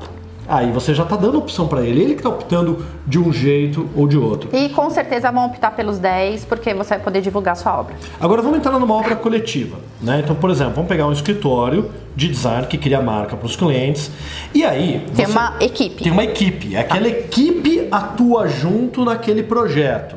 Aí 0.49 0.71
você 0.71 0.95
já 0.95 1.03
está 1.03 1.17
dando 1.17 1.39
opção 1.39 1.67
para 1.67 1.83
ele, 1.83 2.01
ele 2.03 2.15
que 2.15 2.21
está 2.21 2.29
optando 2.29 2.85
de 3.07 3.19
um 3.19 3.33
jeito 3.33 3.89
ou 3.97 4.07
de 4.07 4.17
outro. 4.17 4.49
E 4.53 4.69
com 4.69 4.89
certeza 4.91 5.31
vão 5.31 5.47
optar 5.47 5.73
pelos 5.73 5.99
10, 5.99 6.45
porque 6.45 6.73
você 6.73 6.91
vai 6.91 6.99
poder 7.01 7.21
divulgar 7.21 7.57
sua 7.57 7.79
obra. 7.81 7.97
Agora 8.21 8.43
vamos 8.43 8.59
entrar 8.59 8.79
numa 8.79 8.95
obra 8.95 9.17
coletiva. 9.17 9.79
Né? 10.01 10.21
Então, 10.23 10.37
por 10.37 10.51
exemplo, 10.51 10.75
vamos 10.75 10.89
pegar 10.89 11.07
um 11.07 11.13
escritório 11.13 11.91
de 12.15 12.29
design 12.29 12.67
que 12.67 12.79
cria 12.79 13.01
marca 13.03 13.37
para 13.37 13.47
os 13.47 13.57
clientes. 13.57 14.11
E 14.55 14.65
aí. 14.65 15.05
Tem 15.15 15.27
uma 15.27 15.55
equipe. 15.61 16.05
Tem 16.05 16.13
uma 16.13 16.25
equipe. 16.25 16.77
Aquela 16.77 17.09
tá. 17.09 17.09
equipe 17.09 17.89
atua 17.91 18.49
junto 18.49 19.05
naquele 19.05 19.43
projeto. 19.43 20.17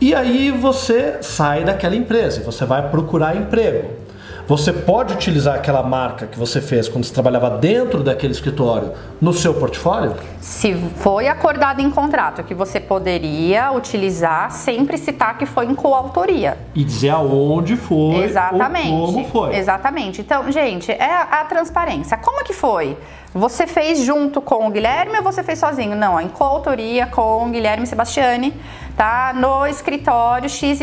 E 0.00 0.14
aí 0.14 0.50
você 0.50 1.18
sai 1.22 1.64
daquela 1.64 1.96
empresa, 1.96 2.42
você 2.42 2.66
vai 2.66 2.90
procurar 2.90 3.34
emprego. 3.34 4.05
Você 4.48 4.72
pode 4.72 5.12
utilizar 5.12 5.56
aquela 5.56 5.82
marca 5.82 6.24
que 6.24 6.38
você 6.38 6.60
fez 6.60 6.88
quando 6.88 7.02
você 7.04 7.12
trabalhava 7.12 7.50
dentro 7.50 8.04
daquele 8.04 8.32
escritório 8.32 8.92
no 9.20 9.32
seu 9.32 9.52
portfólio? 9.52 10.14
Se 10.40 10.72
foi 10.98 11.26
acordado 11.26 11.80
em 11.80 11.90
contrato 11.90 12.44
que 12.44 12.54
você 12.54 12.78
poderia 12.78 13.72
utilizar, 13.72 14.52
sempre 14.52 14.98
citar 14.98 15.36
que 15.36 15.46
foi 15.46 15.66
em 15.66 15.74
coautoria. 15.74 16.56
E 16.76 16.84
dizer 16.84 17.08
aonde 17.08 17.74
foi 17.74 18.22
Exatamente. 18.22 18.92
ou 18.92 19.06
como 19.06 19.24
foi. 19.26 19.56
Exatamente. 19.56 20.20
Então, 20.20 20.48
gente, 20.52 20.92
é 20.92 21.12
a 21.28 21.44
transparência. 21.44 22.16
Como 22.16 22.44
que 22.44 22.52
foi? 22.52 22.96
Você 23.34 23.66
fez 23.66 23.98
junto 23.98 24.40
com 24.40 24.68
o 24.68 24.70
Guilherme 24.70 25.18
ou 25.18 25.24
você 25.24 25.42
fez 25.42 25.58
sozinho? 25.58 25.96
Não, 25.96 26.20
em 26.20 26.28
coautoria 26.28 27.06
com 27.08 27.48
o 27.48 27.50
Guilherme 27.50 27.84
Sebastiani 27.84 28.54
tá? 28.96 29.32
No 29.34 29.66
escritório 29.66 30.48
XYZ. 30.48 30.80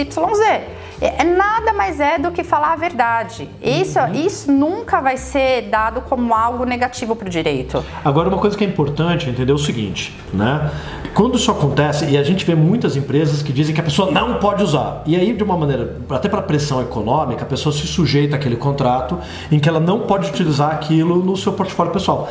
É, 1.01 1.21
é, 1.21 1.23
nada 1.23 1.73
mais 1.73 1.99
é 1.99 2.17
do 2.17 2.31
que 2.31 2.43
falar 2.43 2.73
a 2.73 2.75
verdade. 2.75 3.49
Isso, 3.61 3.99
uhum. 3.99 4.13
isso 4.13 4.51
nunca 4.51 5.01
vai 5.01 5.17
ser 5.17 5.63
dado 5.63 6.01
como 6.01 6.33
algo 6.33 6.63
negativo 6.63 7.15
para 7.15 7.27
o 7.27 7.29
direito. 7.29 7.83
Agora, 8.05 8.29
uma 8.29 8.37
coisa 8.37 8.57
que 8.57 8.63
é 8.63 8.67
importante 8.67 9.29
entender 9.29 9.51
é 9.51 9.55
o 9.55 9.57
seguinte, 9.57 10.15
né? 10.33 10.71
Quando 11.13 11.35
isso 11.35 11.51
acontece, 11.51 12.05
e 12.05 12.17
a 12.17 12.23
gente 12.23 12.45
vê 12.45 12.55
muitas 12.55 12.95
empresas 12.95 13.41
que 13.43 13.51
dizem 13.51 13.75
que 13.75 13.81
a 13.81 13.83
pessoa 13.83 14.11
não 14.11 14.35
pode 14.39 14.63
usar, 14.63 15.03
e 15.05 15.15
aí, 15.15 15.33
de 15.33 15.43
uma 15.43 15.57
maneira, 15.57 15.97
até 16.09 16.29
para 16.29 16.41
pressão 16.41 16.81
econômica, 16.81 17.43
a 17.43 17.47
pessoa 17.47 17.73
se 17.73 17.85
sujeita 17.85 18.35
àquele 18.35 18.55
contrato 18.55 19.19
em 19.51 19.59
que 19.59 19.67
ela 19.67 19.79
não 19.79 20.01
pode 20.01 20.29
utilizar 20.29 20.71
aquilo 20.71 21.23
no 21.23 21.35
seu 21.35 21.53
portfólio 21.53 21.91
pessoal. 21.91 22.29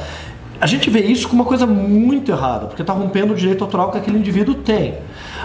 A 0.63 0.67
gente 0.69 0.89
vê 0.89 1.01
isso 1.01 1.29
como 1.29 1.43
uma 1.43 1.49
coisa 1.49 1.67
muito 1.67 2.31
errada, 2.31 2.67
porque 2.67 2.83
está 2.83 2.93
rompendo 2.93 3.33
o 3.33 3.37
direito 3.37 3.65
autoral 3.65 3.91
que 3.91 3.99
aquele 3.99 4.17
indivíduo 4.17 4.55
tem. 4.55 4.95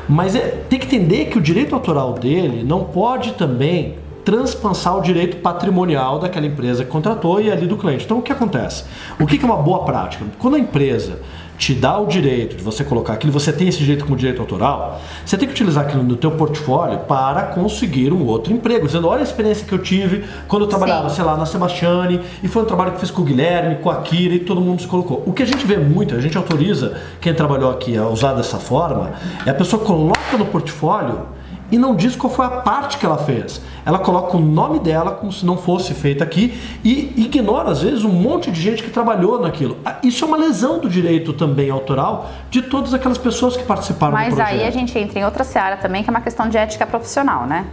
Mas 0.08 0.36
é, 0.36 0.64
tem 0.70 0.78
que 0.78 0.86
entender 0.86 1.26
que 1.26 1.40
o 1.40 1.42
direito 1.42 1.74
autoral 1.74 2.14
dele 2.14 2.64
não 2.64 2.84
pode 2.84 3.34
também 3.34 3.96
transpassar 4.24 4.96
o 4.96 5.02
direito 5.02 5.38
patrimonial 5.38 6.20
daquela 6.20 6.46
empresa 6.46 6.86
que 6.86 6.92
contratou 6.92 7.42
e 7.42 7.52
ali 7.52 7.66
do 7.66 7.78
cliente. 7.78 8.06
Então 8.06 8.20
o 8.20 8.22
que 8.22 8.32
acontece? 8.32 8.84
O 9.20 9.26
que 9.26 9.44
é 9.44 9.46
uma 9.46 9.58
boa 9.58 9.86
prática? 9.86 10.24
Quando 10.38 10.54
a 10.54 10.60
empresa 10.60 11.20
te 11.58 11.74
dá 11.74 11.98
o 11.98 12.06
direito 12.06 12.56
de 12.56 12.64
você 12.64 12.84
colocar 12.84 13.14
aquilo, 13.14 13.34
você 13.34 13.52
tem 13.52 13.68
esse 13.68 13.80
direito 13.80 14.06
como 14.06 14.16
direito 14.16 14.42
autoral, 14.42 15.02
você 15.26 15.38
tem 15.38 15.48
que 15.48 15.54
utilizar 15.54 15.86
aquilo 15.86 16.04
no 16.04 16.16
teu 16.16 16.32
portfólio 16.32 17.00
para 17.00 17.44
conseguir 17.44 18.14
um 18.14 18.26
outro 18.26 18.54
emprego, 18.54 18.86
dizendo, 18.86 19.08
olha 19.08 19.22
a 19.22 19.24
experiência 19.24 19.66
que 19.66 19.74
eu 19.74 19.80
tive 19.80 20.26
quando 20.48 20.64
eu 20.64 20.68
trabalhava, 20.68 21.10
Sim. 21.10 21.16
sei 21.16 21.26
lá, 21.26 21.36
na 21.36 21.46
Sebastiane, 21.46 22.22
e 22.44 22.48
foi 22.48 22.62
um 22.64 22.66
trabalho 22.66 22.92
que 22.92 23.00
fiz 23.00 23.10
com 23.10 23.22
o 23.22 23.26
Guilherme, 23.26 23.76
com 23.78 23.90
a 23.90 24.02
Kira, 24.02 24.36
e 24.36 24.40
todo 24.40 24.62
mundo 24.62 24.82
se 24.82 24.88
colocou. 24.88 25.24
O 25.26 25.34
que 25.34 25.44
a 25.44 25.46
gente 25.46 25.66
vê 25.66 25.78
muito, 25.78 26.16
a 26.16 26.22
gente 26.22 26.38
autoriza 26.38 26.98
quem 27.20 27.34
trabalhou 27.34 27.72
aqui 27.72 27.98
a 27.98 28.08
usar 28.08 28.34
dessa 28.34 28.58
forma, 28.58 29.14
é 29.46 29.50
a 29.50 29.54
pessoa 29.54 29.84
coloca 29.84 30.38
no 30.38 30.46
portfólio 30.46 31.37
e 31.72 31.78
não 31.78 31.96
diz 31.96 32.16
qual 32.16 32.32
foi 32.32 32.46
a 32.46 32.50
parte 32.50 32.98
que 32.98 33.06
ela 33.06 33.18
fez. 33.18 33.62
Ela 33.86 34.00
coloca 34.00 34.36
o 34.36 34.40
nome 34.40 34.80
dela 34.80 35.12
como 35.12 35.32
se 35.32 35.46
não 35.46 35.58
fosse 35.58 35.94
feita 35.94 36.24
aqui 36.24 36.60
e 36.84 37.14
ignora, 37.18 37.72
às 37.72 37.82
vezes, 37.82 38.04
um 38.04 38.12
monte 38.12 38.52
de 38.52 38.62
gente 38.62 38.84
que 38.84 38.90
trabalhou 38.90 39.40
naquilo. 39.40 39.78
Ah, 39.86 39.98
isso 40.04 40.24
é 40.24 40.28
uma 40.28 40.38
lesão 40.38 40.80
do 40.80 40.90
direito 40.90 41.34
também 41.34 41.70
autoral 41.70 42.30
de 42.50 42.62
todas 42.62 42.94
aquelas 42.94 43.18
pessoas 43.18 43.56
que 43.56 43.64
participaram 43.64 44.14
Mas 44.14 44.30
do 44.30 44.36
projeto. 44.36 44.54
Mas 44.54 44.62
aí 44.62 44.68
a 44.68 44.72
gente 44.72 44.98
entra 44.98 45.20
em 45.20 45.26
outra 45.26 45.44
seara 45.44 45.78
também, 45.78 46.04
que 46.04 46.10
é 46.10 46.12
uma 46.12 46.22
questão 46.22 46.50
de 46.50 46.58
ética 46.58 46.86
profissional, 46.86 47.46
né? 47.46 47.66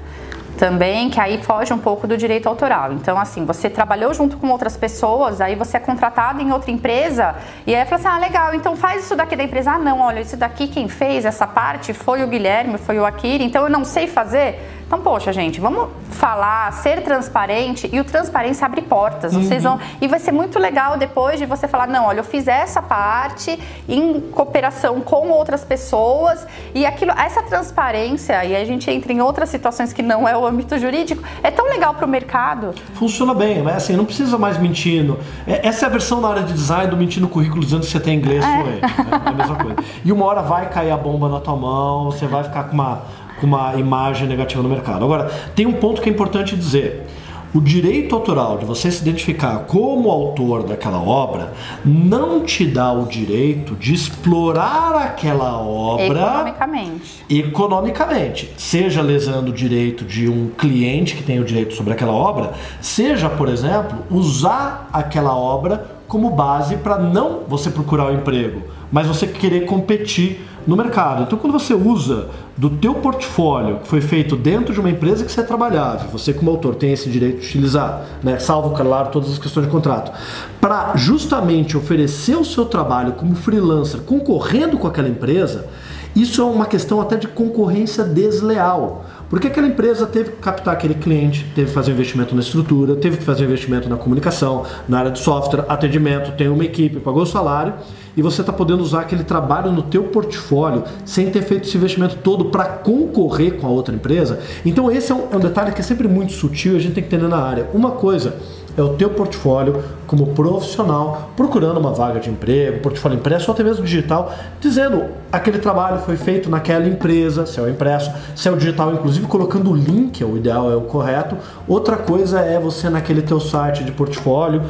Também, 0.55 1.11
que 1.11 1.21
aí 1.21 1.43
foge 1.43 1.73
um 1.73 1.79
pouco 1.79 2.07
do 2.07 2.17
direito 2.17 2.49
autoral. 2.49 2.93
Então, 2.93 3.19
assim, 3.19 3.45
você 3.45 3.69
trabalhou 3.69 4.15
junto 4.15 4.37
com 4.37 4.49
outras 4.49 4.77
pessoas, 4.77 5.41
aí 5.41 5.55
você 5.55 5.77
é 5.77 5.81
contratado 5.81 6.41
em 6.41 6.53
outra 6.53 6.71
empresa, 6.71 7.35
e 7.67 7.75
aí 7.75 7.85
fala 7.85 7.97
assim: 7.97 8.09
ah, 8.09 8.19
legal, 8.19 8.55
então 8.55 8.77
faz 8.77 9.05
isso 9.05 9.17
daqui 9.17 9.37
da 9.37 9.45
empresa. 9.45 9.73
Ah, 9.73 9.79
não, 9.79 10.01
olha, 10.01 10.21
isso 10.21 10.37
daqui 10.37 10.69
quem 10.69 10.89
fez 10.89 11.25
essa 11.25 11.47
parte 11.47 11.93
foi 11.93 12.23
o 12.23 12.27
Guilherme, 12.27 12.79
foi 12.79 12.99
o 12.99 13.05
Akiri, 13.05 13.45
então 13.45 13.65
eu 13.65 13.71
não 13.71 13.85
sei 13.85 14.07
fazer. 14.07 14.84
Então, 14.95 15.03
poxa, 15.03 15.33
gente, 15.33 15.61
vamos 15.61 15.89
falar, 16.09 16.73
ser 16.75 17.03
transparente 17.03 17.91
e 17.93 17.99
o 17.99 18.05
transparência 18.05 18.65
abre 18.65 18.81
portas. 18.81 19.35
Uhum. 19.35 19.43
Vocês 19.43 19.65
vão 19.65 19.81
e 20.01 20.07
vai 20.07 20.21
ser 20.21 20.31
muito 20.31 20.57
legal 20.57 20.97
depois 20.97 21.37
de 21.37 21.47
você 21.47 21.67
falar, 21.67 21.89
não, 21.89 22.05
olha, 22.07 22.21
eu 22.21 22.25
fiz 22.25 22.47
essa 22.47 22.81
parte 22.81 23.59
em 23.89 24.21
cooperação 24.21 25.01
com 25.01 25.31
outras 25.31 25.65
pessoas 25.65 26.47
e 26.73 26.87
aquilo, 26.87 27.11
essa 27.11 27.43
transparência 27.43 28.45
e 28.45 28.55
a 28.55 28.65
gente 28.65 28.89
entra 28.89 29.13
em 29.13 29.21
outras 29.21 29.49
situações 29.49 29.93
que 29.93 30.01
não 30.01 30.29
é 30.29 30.37
o 30.37 30.47
âmbito 30.47 30.79
jurídico, 30.79 31.25
é 31.43 31.51
tão 31.51 31.69
legal 31.69 31.95
para 31.95 32.07
o 32.07 32.09
mercado. 32.09 32.73
Funciona 32.93 33.35
bem, 33.35 33.65
mas 33.65 33.79
assim, 33.79 33.97
não 33.97 34.05
precisa 34.05 34.39
mais 34.39 34.59
mentindo. 34.59 35.19
É, 35.45 35.67
essa 35.67 35.87
é 35.87 35.89
a 35.89 35.91
versão 35.91 36.21
na 36.21 36.29
área 36.29 36.43
de 36.45 36.53
design 36.53 36.89
do 36.89 36.97
mentir 36.97 37.21
no 37.21 37.29
currículo 37.29 37.65
dizendo 37.65 37.81
que 37.81 37.89
você 37.89 37.99
tem 37.99 38.17
inglês 38.17 38.45
é. 38.45 38.63
fluente. 38.63 38.81
Né? 38.81 39.23
É 39.27 39.29
a 39.29 39.33
mesma 39.33 39.57
coisa. 39.57 39.77
E 40.05 40.13
uma 40.13 40.25
hora 40.25 40.43
vai 40.43 40.69
cair 40.69 40.93
a 40.93 40.97
bomba 40.97 41.29
na 41.29 41.41
tua 41.41 41.57
mão, 41.57 42.05
você 42.13 42.29
vai 42.29 42.45
ficar 42.45 42.63
com 42.65 42.75
uma 42.75 43.24
uma 43.45 43.75
imagem 43.77 44.27
negativa 44.27 44.63
no 44.63 44.69
mercado. 44.69 45.05
Agora, 45.05 45.27
tem 45.55 45.67
um 45.67 45.75
ponto 45.75 46.01
que 46.01 46.09
é 46.09 46.13
importante 46.13 46.57
dizer. 46.57 47.07
O 47.55 47.61
direito 47.61 48.17
autoral 48.17 48.59
de 48.59 48.65
você 48.65 48.91
se 48.91 49.01
identificar 49.01 49.61
como 49.61 50.11
autor 50.11 50.65
daquela 50.65 51.01
obra 51.01 51.53
não 51.85 52.41
te 52.41 52.67
dá 52.67 52.93
o 52.93 53.07
direito 53.07 53.77
de 53.77 53.95
explorar 53.95 54.97
aquela 54.97 55.57
obra 55.61 56.05
economicamente. 56.05 57.25
economicamente. 57.31 58.53
Seja 58.57 59.01
lesando 59.01 59.53
o 59.53 59.55
direito 59.55 60.05
de 60.05 60.29
um 60.29 60.49
cliente 60.49 61.15
que 61.15 61.23
tem 61.23 61.39
o 61.39 61.45
direito 61.45 61.75
sobre 61.75 61.93
aquela 61.93 62.13
obra, 62.13 62.55
seja, 62.81 63.31
por 63.31 63.49
exemplo, 63.49 63.99
usar 64.11 64.91
aquela 64.93 65.37
obra 65.37 65.95
como 66.09 66.31
base 66.31 66.77
para 66.79 66.99
não 66.99 67.43
você 67.47 67.71
procurar 67.71 68.11
o 68.11 68.15
emprego, 68.15 68.65
mas 68.95 69.09
você 69.09 69.27
querer 69.27 69.67
competir 69.67 70.47
no 70.65 70.77
mercado. 70.77 71.25
Então, 71.25 71.37
quando 71.37 71.53
você 71.53 71.75
usa 71.75 72.29
do 72.57 72.71
teu 72.71 72.95
portfólio 72.95 73.81
que 73.81 73.89
foi 73.89 74.01
feito 74.01 74.37
dentro 74.37 74.73
de 74.73 74.79
uma 74.79 74.89
empresa 74.89 75.25
que 75.25 75.33
você 75.33 75.43
trabalhava, 75.43 76.07
você 76.07 76.33
como 76.33 76.49
autor 76.49 76.77
tem 76.77 76.93
esse 76.93 77.11
direito 77.11 77.41
de 77.41 77.47
utilizar, 77.49 78.05
né, 78.23 78.39
salvo 78.39 78.71
claro 78.71 79.09
todas 79.11 79.33
as 79.33 79.39
questões 79.39 79.67
de 79.67 79.73
contrato, 79.73 80.13
para 80.61 80.97
justamente 80.97 81.77
oferecer 81.77 82.37
o 82.37 82.45
seu 82.45 82.67
trabalho 82.67 83.15
como 83.15 83.35
freelancer, 83.35 84.01
concorrendo 84.03 84.79
com 84.79 84.87
aquela 84.87 85.09
empresa, 85.09 85.67
isso 86.15 86.41
é 86.41 86.45
uma 86.45 86.67
questão 86.67 87.01
até 87.01 87.17
de 87.17 87.27
concorrência 87.27 88.05
desleal. 88.05 89.05
Porque 89.29 89.49
aquela 89.49 89.67
empresa 89.67 90.07
teve 90.07 90.31
que 90.31 90.37
captar 90.37 90.75
aquele 90.75 90.95
cliente, 90.95 91.45
teve 91.55 91.69
que 91.69 91.75
fazer 91.75 91.91
investimento 91.91 92.35
na 92.35 92.41
estrutura, 92.41 92.95
teve 92.95 93.17
que 93.17 93.25
fazer 93.25 93.45
investimento 93.45 93.89
na 93.89 93.97
comunicação, 93.97 94.65
na 94.89 94.99
área 94.99 95.11
de 95.11 95.19
software, 95.19 95.65
atendimento, 95.69 96.37
tem 96.37 96.49
uma 96.49 96.65
equipe, 96.65 97.01
pagou 97.01 97.23
o 97.23 97.27
salário 97.27 97.75
e 98.17 98.23
você 98.23 98.43
está 98.43 98.53
podendo 98.53 98.83
usar 98.83 99.01
aquele 99.01 99.25
trabalho 99.25 99.73
no 99.73 99.83
teu 99.83 100.05
portfólio 100.05 100.85
sem 101.05 101.31
ter 101.31 101.43
feito 101.43 101.67
esse 101.67 101.77
investimento 101.77 102.17
todo 102.23 102.45
para 102.47 102.65
concorrer 102.65 103.57
com 103.57 103.67
a 103.67 103.71
outra 103.71 103.95
empresa. 103.95 104.39
Então 104.65 104.91
esse 104.91 105.11
é 105.11 105.15
um, 105.15 105.29
é 105.33 105.37
um 105.37 105.41
detalhe 105.41 105.73
que 105.73 105.81
é 105.81 105.85
sempre 105.85 106.07
muito 106.07 106.33
sutil 106.33 106.75
e 106.75 106.77
a 106.77 106.81
gente 106.81 106.95
tem 106.95 107.03
que 107.03 107.13
entender 107.13 107.29
na 107.29 107.39
área. 107.39 107.69
Uma 107.75 107.93
coisa 107.93 108.37
é 108.77 108.83
o 108.83 108.91
teu 108.91 109.11
portfólio 109.11 109.83
como 110.07 110.29
profissional, 110.29 111.31
procurando 111.37 111.79
uma 111.79 111.93
vaga 111.93 112.21
de 112.21 112.31
emprego, 112.31 112.81
portfólio 112.81 113.17
impresso 113.19 113.51
ou 113.51 113.55
até 113.55 113.63
mesmo 113.63 113.85
digital, 113.85 114.33
dizendo 114.61 115.05
aquele 115.31 115.59
trabalho 115.59 116.01
foi 116.01 116.17
feito 116.17 116.51
naquela 116.51 116.87
empresa, 116.87 117.47
se 117.47 117.59
é 117.59 117.63
o 117.63 117.69
impresso, 117.69 118.13
se 118.35 118.49
é 118.49 118.51
o 118.51 118.57
digital, 118.57 118.93
inclusive 118.93 119.27
colocando 119.27 119.71
o 119.71 119.77
link, 119.77 120.23
é 120.23 120.27
o 120.27 120.37
ideal, 120.37 120.71
é 120.71 120.77
o 120.77 120.83
correto. 120.83 121.37
Outra 121.69 121.97
coisa 121.97 122.41
é 122.41 122.59
você 122.59 122.89
naquele 122.89 123.23
teu 123.23 123.41
site 123.41 123.85
de 123.85 123.93
portfólio 123.93 124.63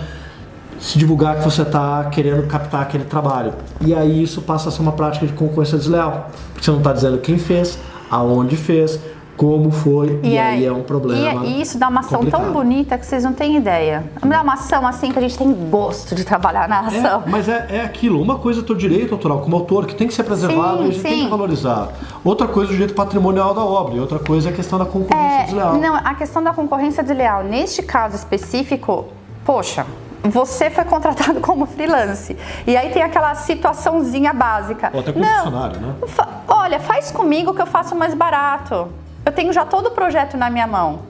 se 0.79 0.99
divulgar 0.99 1.39
que 1.39 1.45
você 1.45 1.63
está 1.63 2.05
querendo 2.05 2.47
captar 2.47 2.83
aquele 2.83 3.05
trabalho. 3.05 3.55
E 3.81 3.95
aí 3.95 4.23
isso 4.23 4.43
passa 4.43 4.69
a 4.69 4.73
ser 4.73 4.83
uma 4.83 4.93
prática 4.93 5.27
de 5.27 5.33
concorrência 5.33 5.79
desleal, 5.79 6.31
porque 6.53 6.65
você 6.65 6.71
não 6.71 6.79
está 6.79 6.93
dizendo 6.93 7.19
quem 7.19 7.39
fez, 7.39 7.79
aonde 8.11 8.57
fez, 8.57 9.01
como 9.37 9.71
foi, 9.71 10.21
e, 10.23 10.31
e 10.31 10.39
aí, 10.39 10.59
aí, 10.59 10.67
é 10.67 10.73
um 10.73 10.83
problema. 10.83 11.45
E, 11.45 11.61
isso 11.61 11.77
dá 11.79 11.89
uma 11.89 12.01
ação 12.01 12.19
complicado. 12.19 12.43
tão 12.43 12.53
bonita 12.53 12.97
que 12.97 13.05
vocês 13.05 13.25
não 13.25 13.33
têm 13.33 13.57
ideia. 13.57 14.05
Me 14.23 14.31
dá 14.31 14.43
uma 14.43 14.55
ação 14.55 14.87
assim 14.87 15.11
que 15.11 15.19
a 15.19 15.23
gente 15.23 15.37
tem 15.37 15.53
gosto 15.71 16.15
de 16.15 16.25
trabalhar 16.25 16.69
na 16.69 16.85
é, 16.85 16.87
ação. 16.87 17.23
É, 17.27 17.31
mas 17.31 17.49
é, 17.49 17.67
é 17.71 17.81
aquilo, 17.81 18.21
uma 18.21 18.39
coisa 18.39 18.61
é 18.61 18.63
o 18.63 18.65
teu 18.65 18.77
direito 18.77 19.13
autoral 19.13 19.41
como 19.41 19.57
autor, 19.57 19.87
que 19.87 19.95
tem 19.95 20.07
que 20.07 20.15
ser 20.15 20.23
preservado 20.23 20.79
sim, 20.79 20.85
e 20.85 20.89
a 20.89 20.93
gente 20.93 21.03
sim. 21.03 21.09
tem 21.09 21.25
que 21.25 21.31
valorizar. 21.31 21.89
Outra 22.25 22.47
coisa 22.47 22.71
é 22.71 22.73
o 22.73 22.77
direito 22.77 22.95
patrimonial 22.95 23.55
da 23.55 23.65
obra, 23.65 23.97
e 23.97 24.01
outra 24.01 24.19
coisa 24.19 24.51
é 24.51 24.53
a 24.53 24.55
questão 24.55 24.79
da 24.79 24.87
concorrência 24.87 25.41
é, 25.41 25.45
desleal. 25.45 25.75
Não, 25.79 25.95
a 25.97 26.15
questão 26.15 26.43
da 26.43 26.53
concorrência 26.53 27.03
desleal, 27.03 27.43
neste 27.43 27.83
caso 27.83 28.15
específico, 28.15 29.07
poxa, 29.45 29.85
você 30.23 30.71
foi 30.71 30.85
contratado 30.85 31.41
como 31.43 31.67
freelance. 31.67 32.37
E 32.67 32.77
aí 32.77 32.91
tem 32.91 33.03
aquela 33.03 33.35
situaçãozinha 33.35 34.33
básica. 34.33 34.91
Ou 34.93 35.01
até 35.01 35.13
Não, 35.13 35.45
funcionário, 35.45 35.81
né? 35.81 35.95
Olha, 36.49 36.81
faz 36.81 37.11
comigo 37.11 37.53
que 37.53 37.61
eu 37.61 37.67
faço 37.67 37.95
mais 37.95 38.15
barato. 38.15 38.89
Eu 39.25 39.33
tenho 39.33 39.53
já 39.53 39.65
todo 39.65 39.87
o 39.87 39.91
projeto 39.91 40.37
na 40.37 40.51
minha 40.51 40.67
mão. 40.67 41.03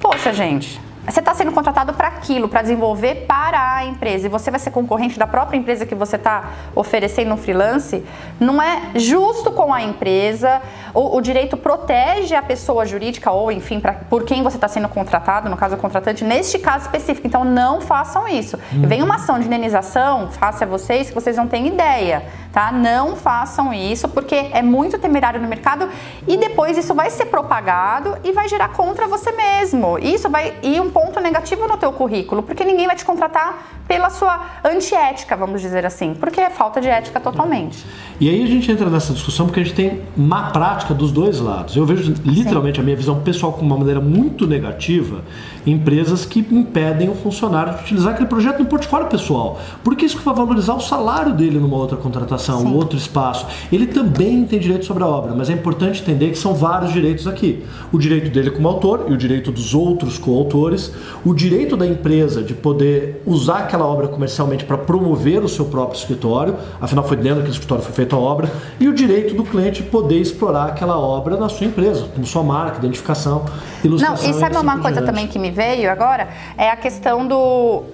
Poxa, 0.00 0.32
gente, 0.32 0.80
você 1.10 1.20
está 1.20 1.34
sendo 1.34 1.52
contratado 1.52 1.94
para 1.94 2.08
aquilo, 2.08 2.48
para 2.48 2.62
desenvolver 2.62 3.26
para 3.26 3.76
a 3.76 3.84
empresa, 3.84 4.26
e 4.26 4.28
você 4.28 4.50
vai 4.50 4.60
ser 4.60 4.70
concorrente 4.70 5.18
da 5.18 5.26
própria 5.26 5.56
empresa 5.56 5.86
que 5.86 5.94
você 5.94 6.16
está 6.16 6.50
oferecendo 6.74 7.32
um 7.32 7.36
freelance, 7.36 8.04
não 8.38 8.60
é 8.60 8.90
justo 8.94 9.50
com 9.50 9.72
a 9.72 9.82
empresa. 9.82 10.60
O, 10.92 11.16
o 11.16 11.20
direito 11.20 11.56
protege 11.56 12.34
a 12.34 12.42
pessoa 12.42 12.84
jurídica, 12.84 13.30
ou 13.30 13.50
enfim, 13.50 13.80
pra, 13.80 13.94
por 13.94 14.24
quem 14.24 14.42
você 14.42 14.56
está 14.56 14.68
sendo 14.68 14.88
contratado, 14.88 15.48
no 15.48 15.56
caso 15.56 15.76
o 15.76 15.78
contratante, 15.78 16.24
neste 16.24 16.58
caso 16.58 16.84
específico. 16.84 17.26
Então 17.26 17.44
não 17.44 17.80
façam 17.80 18.28
isso. 18.28 18.58
Uhum. 18.72 18.82
Vem 18.86 19.02
uma 19.02 19.16
ação 19.16 19.38
de 19.38 19.46
indenização, 19.46 20.28
faça 20.30 20.64
a 20.64 20.68
vocês, 20.68 21.08
que 21.08 21.14
vocês 21.14 21.36
não 21.36 21.46
têm 21.46 21.66
ideia 21.68 22.22
tá? 22.52 22.72
Não 22.72 23.14
façam 23.14 23.72
isso 23.72 24.08
porque 24.08 24.34
é 24.34 24.62
muito 24.62 24.98
temerário 24.98 25.40
no 25.40 25.46
mercado 25.46 25.88
e 26.26 26.36
depois 26.36 26.76
isso 26.76 26.94
vai 26.94 27.10
ser 27.10 27.26
propagado 27.26 28.18
e 28.24 28.32
vai 28.32 28.48
gerar 28.48 28.70
contra 28.70 29.06
você 29.06 29.30
mesmo. 29.30 29.98
Isso 29.98 30.28
vai 30.28 30.56
ir 30.62 30.80
um 30.80 30.90
ponto 30.98 31.20
negativo 31.20 31.68
no 31.68 31.76
teu 31.76 31.92
currículo, 31.92 32.42
porque 32.42 32.64
ninguém 32.64 32.88
vai 32.88 32.96
te 32.96 33.04
contratar 33.04 33.84
pela 33.86 34.10
sua 34.10 34.40
antiética, 34.64 35.36
vamos 35.36 35.62
dizer 35.62 35.86
assim, 35.86 36.12
porque 36.12 36.40
é 36.40 36.50
falta 36.50 36.80
de 36.80 36.88
ética 36.88 37.20
totalmente. 37.20 37.86
E 38.20 38.28
aí 38.28 38.42
a 38.42 38.46
gente 38.46 38.70
entra 38.70 38.90
nessa 38.90 39.12
discussão 39.12 39.46
porque 39.46 39.60
a 39.60 39.62
gente 39.62 39.76
tem 39.76 40.02
má 40.16 40.50
prática 40.50 40.92
dos 40.92 41.12
dois 41.12 41.38
lados. 41.38 41.76
Eu 41.76 41.86
vejo 41.86 42.14
literalmente 42.24 42.76
Sim. 42.76 42.82
a 42.82 42.84
minha 42.84 42.96
visão 42.96 43.20
pessoal 43.20 43.52
como 43.52 43.64
uma 43.64 43.78
maneira 43.78 44.00
muito 44.00 44.44
negativa 44.44 45.22
empresas 45.70 46.24
que 46.24 46.40
impedem 46.50 47.08
o 47.08 47.14
funcionário 47.14 47.74
de 47.74 47.82
utilizar 47.82 48.14
aquele 48.14 48.28
projeto 48.28 48.58
no 48.58 48.66
portfólio 48.66 49.06
pessoal. 49.06 49.60
Porque 49.84 50.04
isso 50.04 50.18
vai 50.18 50.34
valorizar 50.34 50.74
o 50.74 50.80
salário 50.80 51.32
dele 51.32 51.58
numa 51.58 51.76
outra 51.76 51.96
contratação, 51.96 52.64
um 52.64 52.74
outro 52.74 52.98
espaço. 52.98 53.46
Ele 53.70 53.86
também 53.86 54.44
tem 54.44 54.58
direito 54.58 54.84
sobre 54.84 55.02
a 55.02 55.06
obra, 55.06 55.34
mas 55.34 55.50
é 55.50 55.52
importante 55.52 56.02
entender 56.02 56.30
que 56.30 56.38
são 56.38 56.54
vários 56.54 56.92
direitos 56.92 57.26
aqui. 57.26 57.64
O 57.92 57.98
direito 57.98 58.30
dele 58.30 58.50
como 58.50 58.66
autor 58.68 59.06
e 59.08 59.12
o 59.12 59.16
direito 59.16 59.52
dos 59.52 59.74
outros 59.74 60.18
coautores, 60.18 60.87
o 61.24 61.34
direito 61.34 61.76
da 61.76 61.86
empresa 61.86 62.42
de 62.42 62.54
poder 62.54 63.22
usar 63.26 63.58
aquela 63.58 63.86
obra 63.86 64.08
comercialmente 64.08 64.64
para 64.64 64.78
promover 64.78 65.42
o 65.44 65.48
seu 65.48 65.66
próprio 65.66 65.98
escritório, 65.98 66.56
afinal 66.80 67.04
foi 67.04 67.16
dentro 67.16 67.36
daquele 67.36 67.52
escritório 67.52 67.82
foi 67.84 67.92
feita 67.92 68.16
a 68.16 68.18
obra, 68.18 68.50
e 68.78 68.88
o 68.88 68.94
direito 68.94 69.34
do 69.34 69.44
cliente 69.44 69.82
poder 69.82 70.20
explorar 70.20 70.66
aquela 70.66 70.98
obra 70.98 71.36
na 71.36 71.48
sua 71.48 71.66
empresa, 71.66 72.08
como 72.14 72.26
sua 72.26 72.42
marca, 72.42 72.78
identificação, 72.78 73.44
ilustração. 73.82 74.30
Não, 74.30 74.36
e 74.36 74.40
sabe 74.40 74.56
uma 74.56 74.78
coisa 74.78 75.02
também 75.02 75.26
que 75.26 75.38
me 75.38 75.50
veio 75.50 75.90
agora? 75.90 76.28
É 76.56 76.70
a 76.70 76.76
questão 76.76 77.26
do 77.26 77.84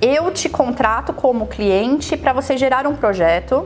eu 0.00 0.30
te 0.30 0.48
contrato 0.48 1.12
como 1.12 1.46
cliente 1.46 2.16
para 2.16 2.32
você 2.32 2.56
gerar 2.58 2.86
um 2.86 2.94
projeto 2.94 3.64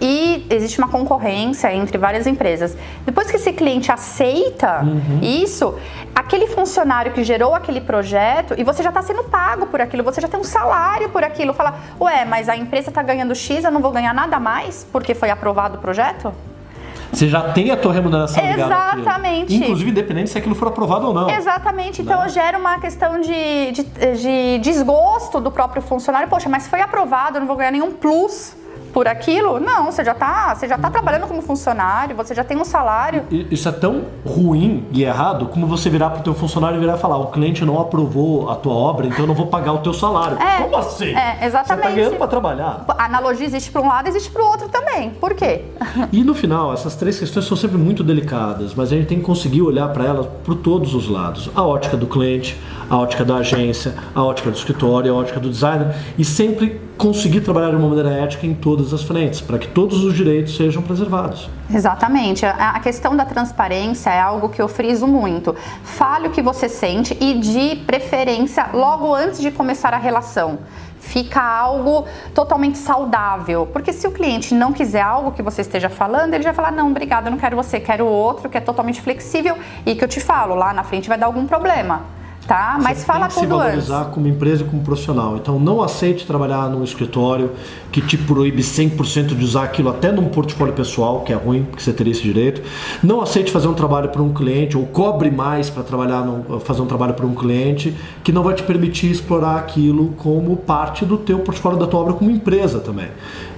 e 0.00 0.46
existe 0.48 0.78
uma 0.78 0.88
concorrência 0.88 1.72
entre 1.72 1.98
várias 1.98 2.26
empresas. 2.26 2.76
Depois 3.04 3.30
que 3.30 3.36
esse 3.36 3.52
cliente 3.52 3.92
aceita 3.92 4.80
uhum. 4.82 5.20
isso, 5.20 5.74
aquele 6.14 6.46
funcionário 6.46 7.12
que 7.12 7.22
gerou 7.22 7.54
aquele 7.54 7.80
projeto 7.80 8.54
e 8.56 8.64
você 8.64 8.82
já 8.82 8.88
está 8.88 9.02
sendo 9.02 9.24
pago 9.24 9.66
por 9.66 9.80
aquilo, 9.80 10.02
você 10.02 10.20
já 10.20 10.28
tem 10.28 10.40
um 10.40 10.44
salário 10.44 11.10
por 11.10 11.22
aquilo, 11.22 11.52
fala, 11.52 11.74
ué, 12.00 12.24
mas 12.24 12.48
a 12.48 12.56
empresa 12.56 12.88
está 12.88 13.02
ganhando 13.02 13.34
X, 13.34 13.64
eu 13.64 13.70
não 13.70 13.80
vou 13.80 13.92
ganhar 13.92 14.14
nada 14.14 14.40
mais 14.40 14.86
porque 14.90 15.14
foi 15.14 15.30
aprovado 15.30 15.76
o 15.76 15.80
projeto? 15.80 16.32
Você 17.12 17.28
já 17.28 17.52
tem 17.52 17.70
a 17.72 17.76
tua 17.76 17.92
remuneração 17.92 18.42
Exatamente. 18.42 19.54
Inclusive, 19.54 19.90
independente 19.90 20.30
se 20.30 20.38
aquilo 20.38 20.54
for 20.54 20.68
aprovado 20.68 21.08
ou 21.08 21.12
não. 21.12 21.28
Exatamente. 21.28 22.02
Então, 22.02 22.28
gera 22.28 22.56
uma 22.56 22.78
questão 22.78 23.20
de, 23.20 23.72
de, 23.72 23.82
de 23.82 24.58
desgosto 24.58 25.40
do 25.40 25.50
próprio 25.50 25.82
funcionário. 25.82 26.28
Poxa, 26.28 26.48
mas 26.48 26.68
foi 26.68 26.80
aprovado, 26.80 27.36
eu 27.36 27.40
não 27.40 27.48
vou 27.48 27.56
ganhar 27.56 27.72
nenhum 27.72 27.90
plus 27.92 28.54
por 28.92 29.08
aquilo? 29.08 29.58
Não, 29.60 29.86
você 29.86 30.04
já 30.04 30.12
está 30.12 30.54
você 30.54 30.68
já 30.68 30.78
tá 30.78 30.90
trabalhando 30.90 31.26
como 31.26 31.42
funcionário, 31.42 32.16
você 32.16 32.34
já 32.34 32.44
tem 32.44 32.56
um 32.56 32.64
salário. 32.64 33.24
Isso 33.50 33.68
é 33.68 33.72
tão 33.72 34.02
ruim 34.24 34.84
e 34.92 35.04
errado 35.04 35.46
como 35.46 35.66
você 35.66 35.88
virar 35.88 36.10
para 36.10 36.20
o 36.20 36.22
teu 36.22 36.34
funcionário 36.34 36.76
e 36.76 36.80
virar 36.80 36.96
e 36.96 36.98
falar: 36.98 37.18
o 37.18 37.26
cliente 37.28 37.64
não 37.64 37.80
aprovou 37.80 38.50
a 38.50 38.56
tua 38.56 38.74
obra, 38.74 39.06
então 39.06 39.20
eu 39.20 39.26
não 39.26 39.34
vou 39.34 39.46
pagar 39.46 39.72
o 39.72 39.78
teu 39.78 39.92
salário. 39.92 40.38
É, 40.38 40.62
como 40.62 40.76
assim? 40.76 41.14
É, 41.14 41.46
exatamente. 41.46 41.82
Você 41.82 41.88
está 41.88 41.90
ganhando 41.90 42.16
para 42.16 42.26
trabalhar. 42.26 42.84
A 42.88 43.04
analogia 43.04 43.46
existe 43.46 43.70
para 43.70 43.82
um 43.82 43.88
lado, 43.88 44.08
existe 44.08 44.30
para 44.30 44.42
o 44.42 44.46
outro 44.46 44.68
também. 44.68 45.10
Por 45.10 45.34
quê? 45.34 45.64
E 46.12 46.22
no 46.24 46.34
final, 46.34 46.72
essas 46.72 46.94
três 46.94 47.18
questões 47.18 47.46
são 47.46 47.56
sempre 47.56 47.78
muito 47.78 48.02
delicadas, 48.02 48.74
mas 48.74 48.92
a 48.92 48.96
gente 48.96 49.06
tem 49.06 49.18
que 49.18 49.24
conseguir 49.24 49.62
olhar 49.62 49.88
para 49.88 50.04
elas 50.04 50.26
por 50.44 50.54
todos 50.56 50.94
os 50.94 51.08
lados: 51.08 51.50
a 51.54 51.62
ótica 51.62 51.96
do 51.96 52.06
cliente, 52.06 52.58
a 52.88 52.96
ótica 52.96 53.24
da 53.24 53.36
agência, 53.36 53.94
a 54.14 54.22
ótica 54.22 54.50
do 54.50 54.56
escritório, 54.56 55.12
a 55.12 55.16
ótica 55.16 55.38
do 55.38 55.48
designer 55.48 55.94
e 56.18 56.24
sempre 56.24 56.80
conseguir 57.00 57.40
trabalhar 57.40 57.70
de 57.70 57.76
uma 57.76 57.88
maneira 57.88 58.10
ética 58.10 58.46
em 58.46 58.54
todas 58.54 58.79
as 58.92 59.02
frentes, 59.02 59.40
para 59.40 59.58
que 59.58 59.68
todos 59.68 60.02
os 60.02 60.14
direitos 60.14 60.56
sejam 60.56 60.82
preservados. 60.82 61.48
Exatamente. 61.72 62.44
A 62.44 62.78
questão 62.80 63.16
da 63.16 63.24
transparência 63.24 64.10
é 64.10 64.20
algo 64.20 64.48
que 64.48 64.60
eu 64.60 64.68
friso 64.68 65.06
muito. 65.06 65.54
Fale 65.84 66.28
o 66.28 66.30
que 66.30 66.42
você 66.42 66.68
sente 66.68 67.16
e, 67.20 67.34
de 67.34 67.76
preferência, 67.84 68.70
logo 68.72 69.14
antes 69.14 69.40
de 69.40 69.50
começar 69.50 69.94
a 69.94 69.98
relação 69.98 70.58
fica 71.00 71.42
algo 71.42 72.06
totalmente 72.34 72.76
saudável. 72.76 73.66
Porque 73.72 73.90
se 73.90 74.06
o 74.06 74.12
cliente 74.12 74.54
não 74.54 74.70
quiser 74.70 75.00
algo 75.00 75.32
que 75.32 75.42
você 75.42 75.62
esteja 75.62 75.88
falando, 75.88 76.34
ele 76.34 76.44
já 76.44 76.52
falar: 76.52 76.70
não, 76.70 76.90
obrigado, 76.90 77.30
não 77.30 77.38
quero 77.38 77.56
você, 77.56 77.80
quero 77.80 78.06
outro 78.06 78.50
que 78.50 78.58
é 78.58 78.60
totalmente 78.60 79.00
flexível 79.00 79.56
e 79.86 79.94
que 79.94 80.04
eu 80.04 80.08
te 80.08 80.20
falo, 80.20 80.54
lá 80.54 80.72
na 80.74 80.84
frente 80.84 81.08
vai 81.08 81.16
dar 81.16 81.26
algum 81.26 81.46
problema 81.46 82.19
tá? 82.50 82.80
Mas 82.82 82.98
Você 82.98 83.04
fala 83.04 83.20
tem 83.20 83.28
que 83.28 83.34
se 83.34 83.46
valorizar 83.46 84.00
antes. 84.00 84.12
como 84.12 84.26
empresa 84.26 84.64
e 84.64 84.66
como 84.66 84.82
profissional. 84.82 85.36
Então 85.36 85.60
não 85.60 85.80
aceite 85.80 86.26
trabalhar 86.26 86.68
num 86.68 86.82
escritório 86.82 87.52
que 87.92 88.00
te 88.00 88.18
proíbe 88.18 88.60
100% 88.60 89.36
de 89.36 89.44
usar 89.44 89.62
aquilo 89.62 89.88
até 89.88 90.10
num 90.10 90.24
portfólio 90.24 90.74
pessoal, 90.74 91.20
que 91.20 91.32
é 91.32 91.36
ruim, 91.36 91.62
porque 91.62 91.80
você 91.80 91.92
teria 91.92 92.10
esse 92.10 92.22
direito. 92.22 92.60
Não 93.04 93.20
aceite 93.20 93.52
fazer 93.52 93.68
um 93.68 93.72
trabalho 93.74 94.08
para 94.08 94.20
um 94.20 94.32
cliente 94.32 94.76
ou 94.76 94.84
cobre 94.84 95.30
mais 95.30 95.70
para 95.70 95.84
trabalhar 95.84 96.24
no, 96.24 96.58
fazer 96.58 96.82
um 96.82 96.86
trabalho 96.86 97.14
para 97.14 97.24
um 97.24 97.36
cliente 97.36 97.96
que 98.24 98.32
não 98.32 98.42
vai 98.42 98.54
te 98.54 98.64
permitir 98.64 99.12
explorar 99.12 99.56
aquilo 99.56 100.08
como 100.16 100.56
parte 100.56 101.04
do 101.04 101.16
teu 101.16 101.38
portfólio 101.38 101.78
da 101.78 101.86
tua 101.86 102.00
obra 102.00 102.14
como 102.14 102.32
empresa 102.32 102.80
também. 102.80 103.10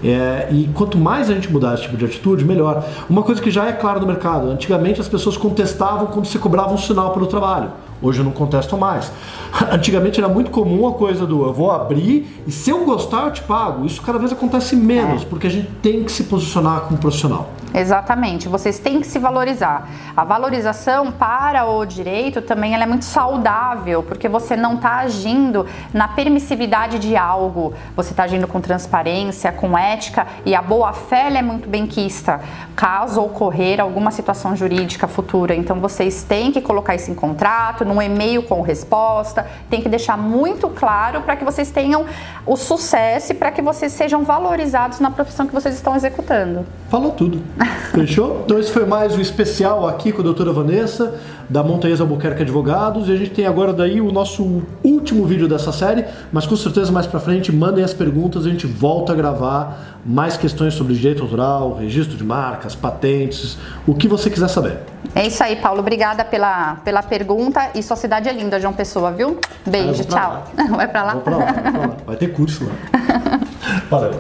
É, 0.04 0.48
e 0.50 0.68
quanto 0.74 0.98
mais 0.98 1.30
a 1.30 1.34
gente 1.34 1.50
mudar 1.50 1.72
esse 1.72 1.84
tipo 1.84 1.96
de 1.96 2.04
atitude, 2.04 2.44
melhor. 2.44 2.84
Uma 3.08 3.22
coisa 3.22 3.40
que 3.40 3.50
já 3.50 3.66
é 3.66 3.72
clara 3.72 3.98
no 3.98 4.06
mercado, 4.06 4.50
antigamente 4.50 5.00
as 5.00 5.08
pessoas 5.08 5.38
contestavam 5.38 6.08
quando 6.08 6.26
você 6.26 6.38
cobrava 6.38 6.74
um 6.74 6.78
sinal 6.78 7.14
pelo 7.14 7.26
trabalho. 7.26 7.70
Hoje 8.02 8.20
eu 8.20 8.24
não 8.24 8.32
contesto 8.32 8.76
mais. 8.76 9.12
Antigamente 9.70 10.18
era 10.18 10.28
muito 10.28 10.50
comum 10.50 10.88
a 10.88 10.92
coisa 10.92 11.24
do 11.24 11.44
eu 11.44 11.52
vou 11.52 11.70
abrir 11.70 12.42
e 12.46 12.50
se 12.50 12.70
eu 12.70 12.84
gostar 12.84 13.26
eu 13.26 13.32
te 13.32 13.42
pago. 13.42 13.86
Isso 13.86 14.02
cada 14.02 14.18
vez 14.18 14.32
acontece 14.32 14.74
menos, 14.74 15.22
é. 15.22 15.24
porque 15.24 15.46
a 15.46 15.50
gente 15.50 15.70
tem 15.80 16.02
que 16.02 16.10
se 16.10 16.24
posicionar 16.24 16.82
como 16.82 16.98
profissional. 16.98 17.48
Exatamente, 17.74 18.48
vocês 18.48 18.78
têm 18.78 19.00
que 19.00 19.06
se 19.06 19.18
valorizar. 19.18 19.88
A 20.16 20.24
valorização 20.24 21.10
para 21.10 21.64
o 21.64 21.84
direito 21.86 22.42
também 22.42 22.74
é 22.74 22.86
muito 22.86 23.04
saudável, 23.04 24.02
porque 24.02 24.28
você 24.28 24.56
não 24.56 24.74
está 24.74 24.96
agindo 24.96 25.66
na 25.92 26.08
permissividade 26.08 26.98
de 26.98 27.16
algo, 27.16 27.72
você 27.96 28.10
está 28.10 28.24
agindo 28.24 28.46
com 28.46 28.60
transparência, 28.60 29.50
com 29.52 29.76
ética 29.76 30.26
e 30.44 30.54
a 30.54 30.60
boa 30.60 30.92
fé 30.92 31.32
é 31.32 31.42
muito 31.42 31.68
benquista, 31.68 32.40
caso 32.76 33.22
ocorrer 33.22 33.80
alguma 33.80 34.10
situação 34.10 34.54
jurídica 34.54 35.08
futura. 35.08 35.54
Então 35.54 35.80
vocês 35.80 36.22
têm 36.24 36.52
que 36.52 36.60
colocar 36.60 36.94
isso 36.94 37.10
em 37.10 37.14
contrato, 37.14 37.84
num 37.84 38.02
e-mail 38.02 38.42
com 38.42 38.60
resposta, 38.60 39.46
tem 39.70 39.80
que 39.80 39.88
deixar 39.88 40.18
muito 40.18 40.68
claro 40.68 41.22
para 41.22 41.36
que 41.36 41.44
vocês 41.44 41.70
tenham 41.70 42.04
o 42.44 42.56
sucesso 42.56 43.32
e 43.32 43.34
para 43.34 43.50
que 43.50 43.62
vocês 43.62 43.92
sejam 43.92 44.24
valorizados 44.24 45.00
na 45.00 45.10
profissão 45.10 45.46
que 45.46 45.54
vocês 45.54 45.74
estão 45.74 45.94
executando. 45.94 46.66
Falou 46.90 47.12
tudo. 47.12 47.42
Fechou? 47.92 48.42
Então 48.44 48.58
esse 48.58 48.70
foi 48.70 48.86
mais 48.86 49.16
o 49.16 49.20
especial 49.20 49.86
aqui 49.86 50.12
com 50.12 50.20
a 50.20 50.24
doutora 50.24 50.52
Vanessa, 50.52 51.20
da 51.48 51.62
Montanhas 51.62 52.00
Albuquerque 52.00 52.42
Advogados. 52.42 53.08
E 53.08 53.12
a 53.12 53.16
gente 53.16 53.30
tem 53.30 53.46
agora 53.46 53.72
daí 53.72 54.00
o 54.00 54.10
nosso 54.10 54.62
último 54.82 55.26
vídeo 55.26 55.48
dessa 55.48 55.72
série, 55.72 56.04
mas 56.32 56.46
com 56.46 56.56
certeza 56.56 56.90
mais 56.90 57.06
pra 57.06 57.20
frente 57.20 57.52
mandem 57.52 57.84
as 57.84 57.92
perguntas, 57.92 58.46
a 58.46 58.48
gente 58.48 58.66
volta 58.66 59.12
a 59.12 59.14
gravar 59.14 59.98
mais 60.04 60.36
questões 60.36 60.74
sobre 60.74 60.94
direito 60.94 61.22
autoral, 61.22 61.74
registro 61.74 62.16
de 62.16 62.24
marcas, 62.24 62.74
patentes, 62.74 63.56
o 63.86 63.94
que 63.94 64.08
você 64.08 64.28
quiser 64.30 64.48
saber. 64.48 64.78
É 65.14 65.26
isso 65.26 65.42
aí, 65.42 65.56
Paulo. 65.56 65.80
Obrigada 65.80 66.24
pela, 66.24 66.76
pela 66.76 67.02
pergunta. 67.02 67.70
E 67.74 67.82
sua 67.82 67.96
cidade 67.96 68.28
é 68.28 68.32
linda, 68.32 68.58
João 68.60 68.72
Pessoa, 68.72 69.12
viu? 69.12 69.38
Beijo, 69.66 70.02
ah, 70.02 70.04
tchau. 70.04 70.44
Lá. 70.56 70.64
Vai 70.76 70.88
pra 70.88 71.02
lá? 71.02 71.12
Vou 71.12 71.22
pra 71.22 71.36
lá, 71.36 71.44
vou 71.44 71.62
pra 71.62 71.80
lá. 71.80 71.96
Vai 72.06 72.16
ter 72.16 72.32
curso 72.32 72.64
lá. 72.64 73.40
Valeu. 73.90 74.12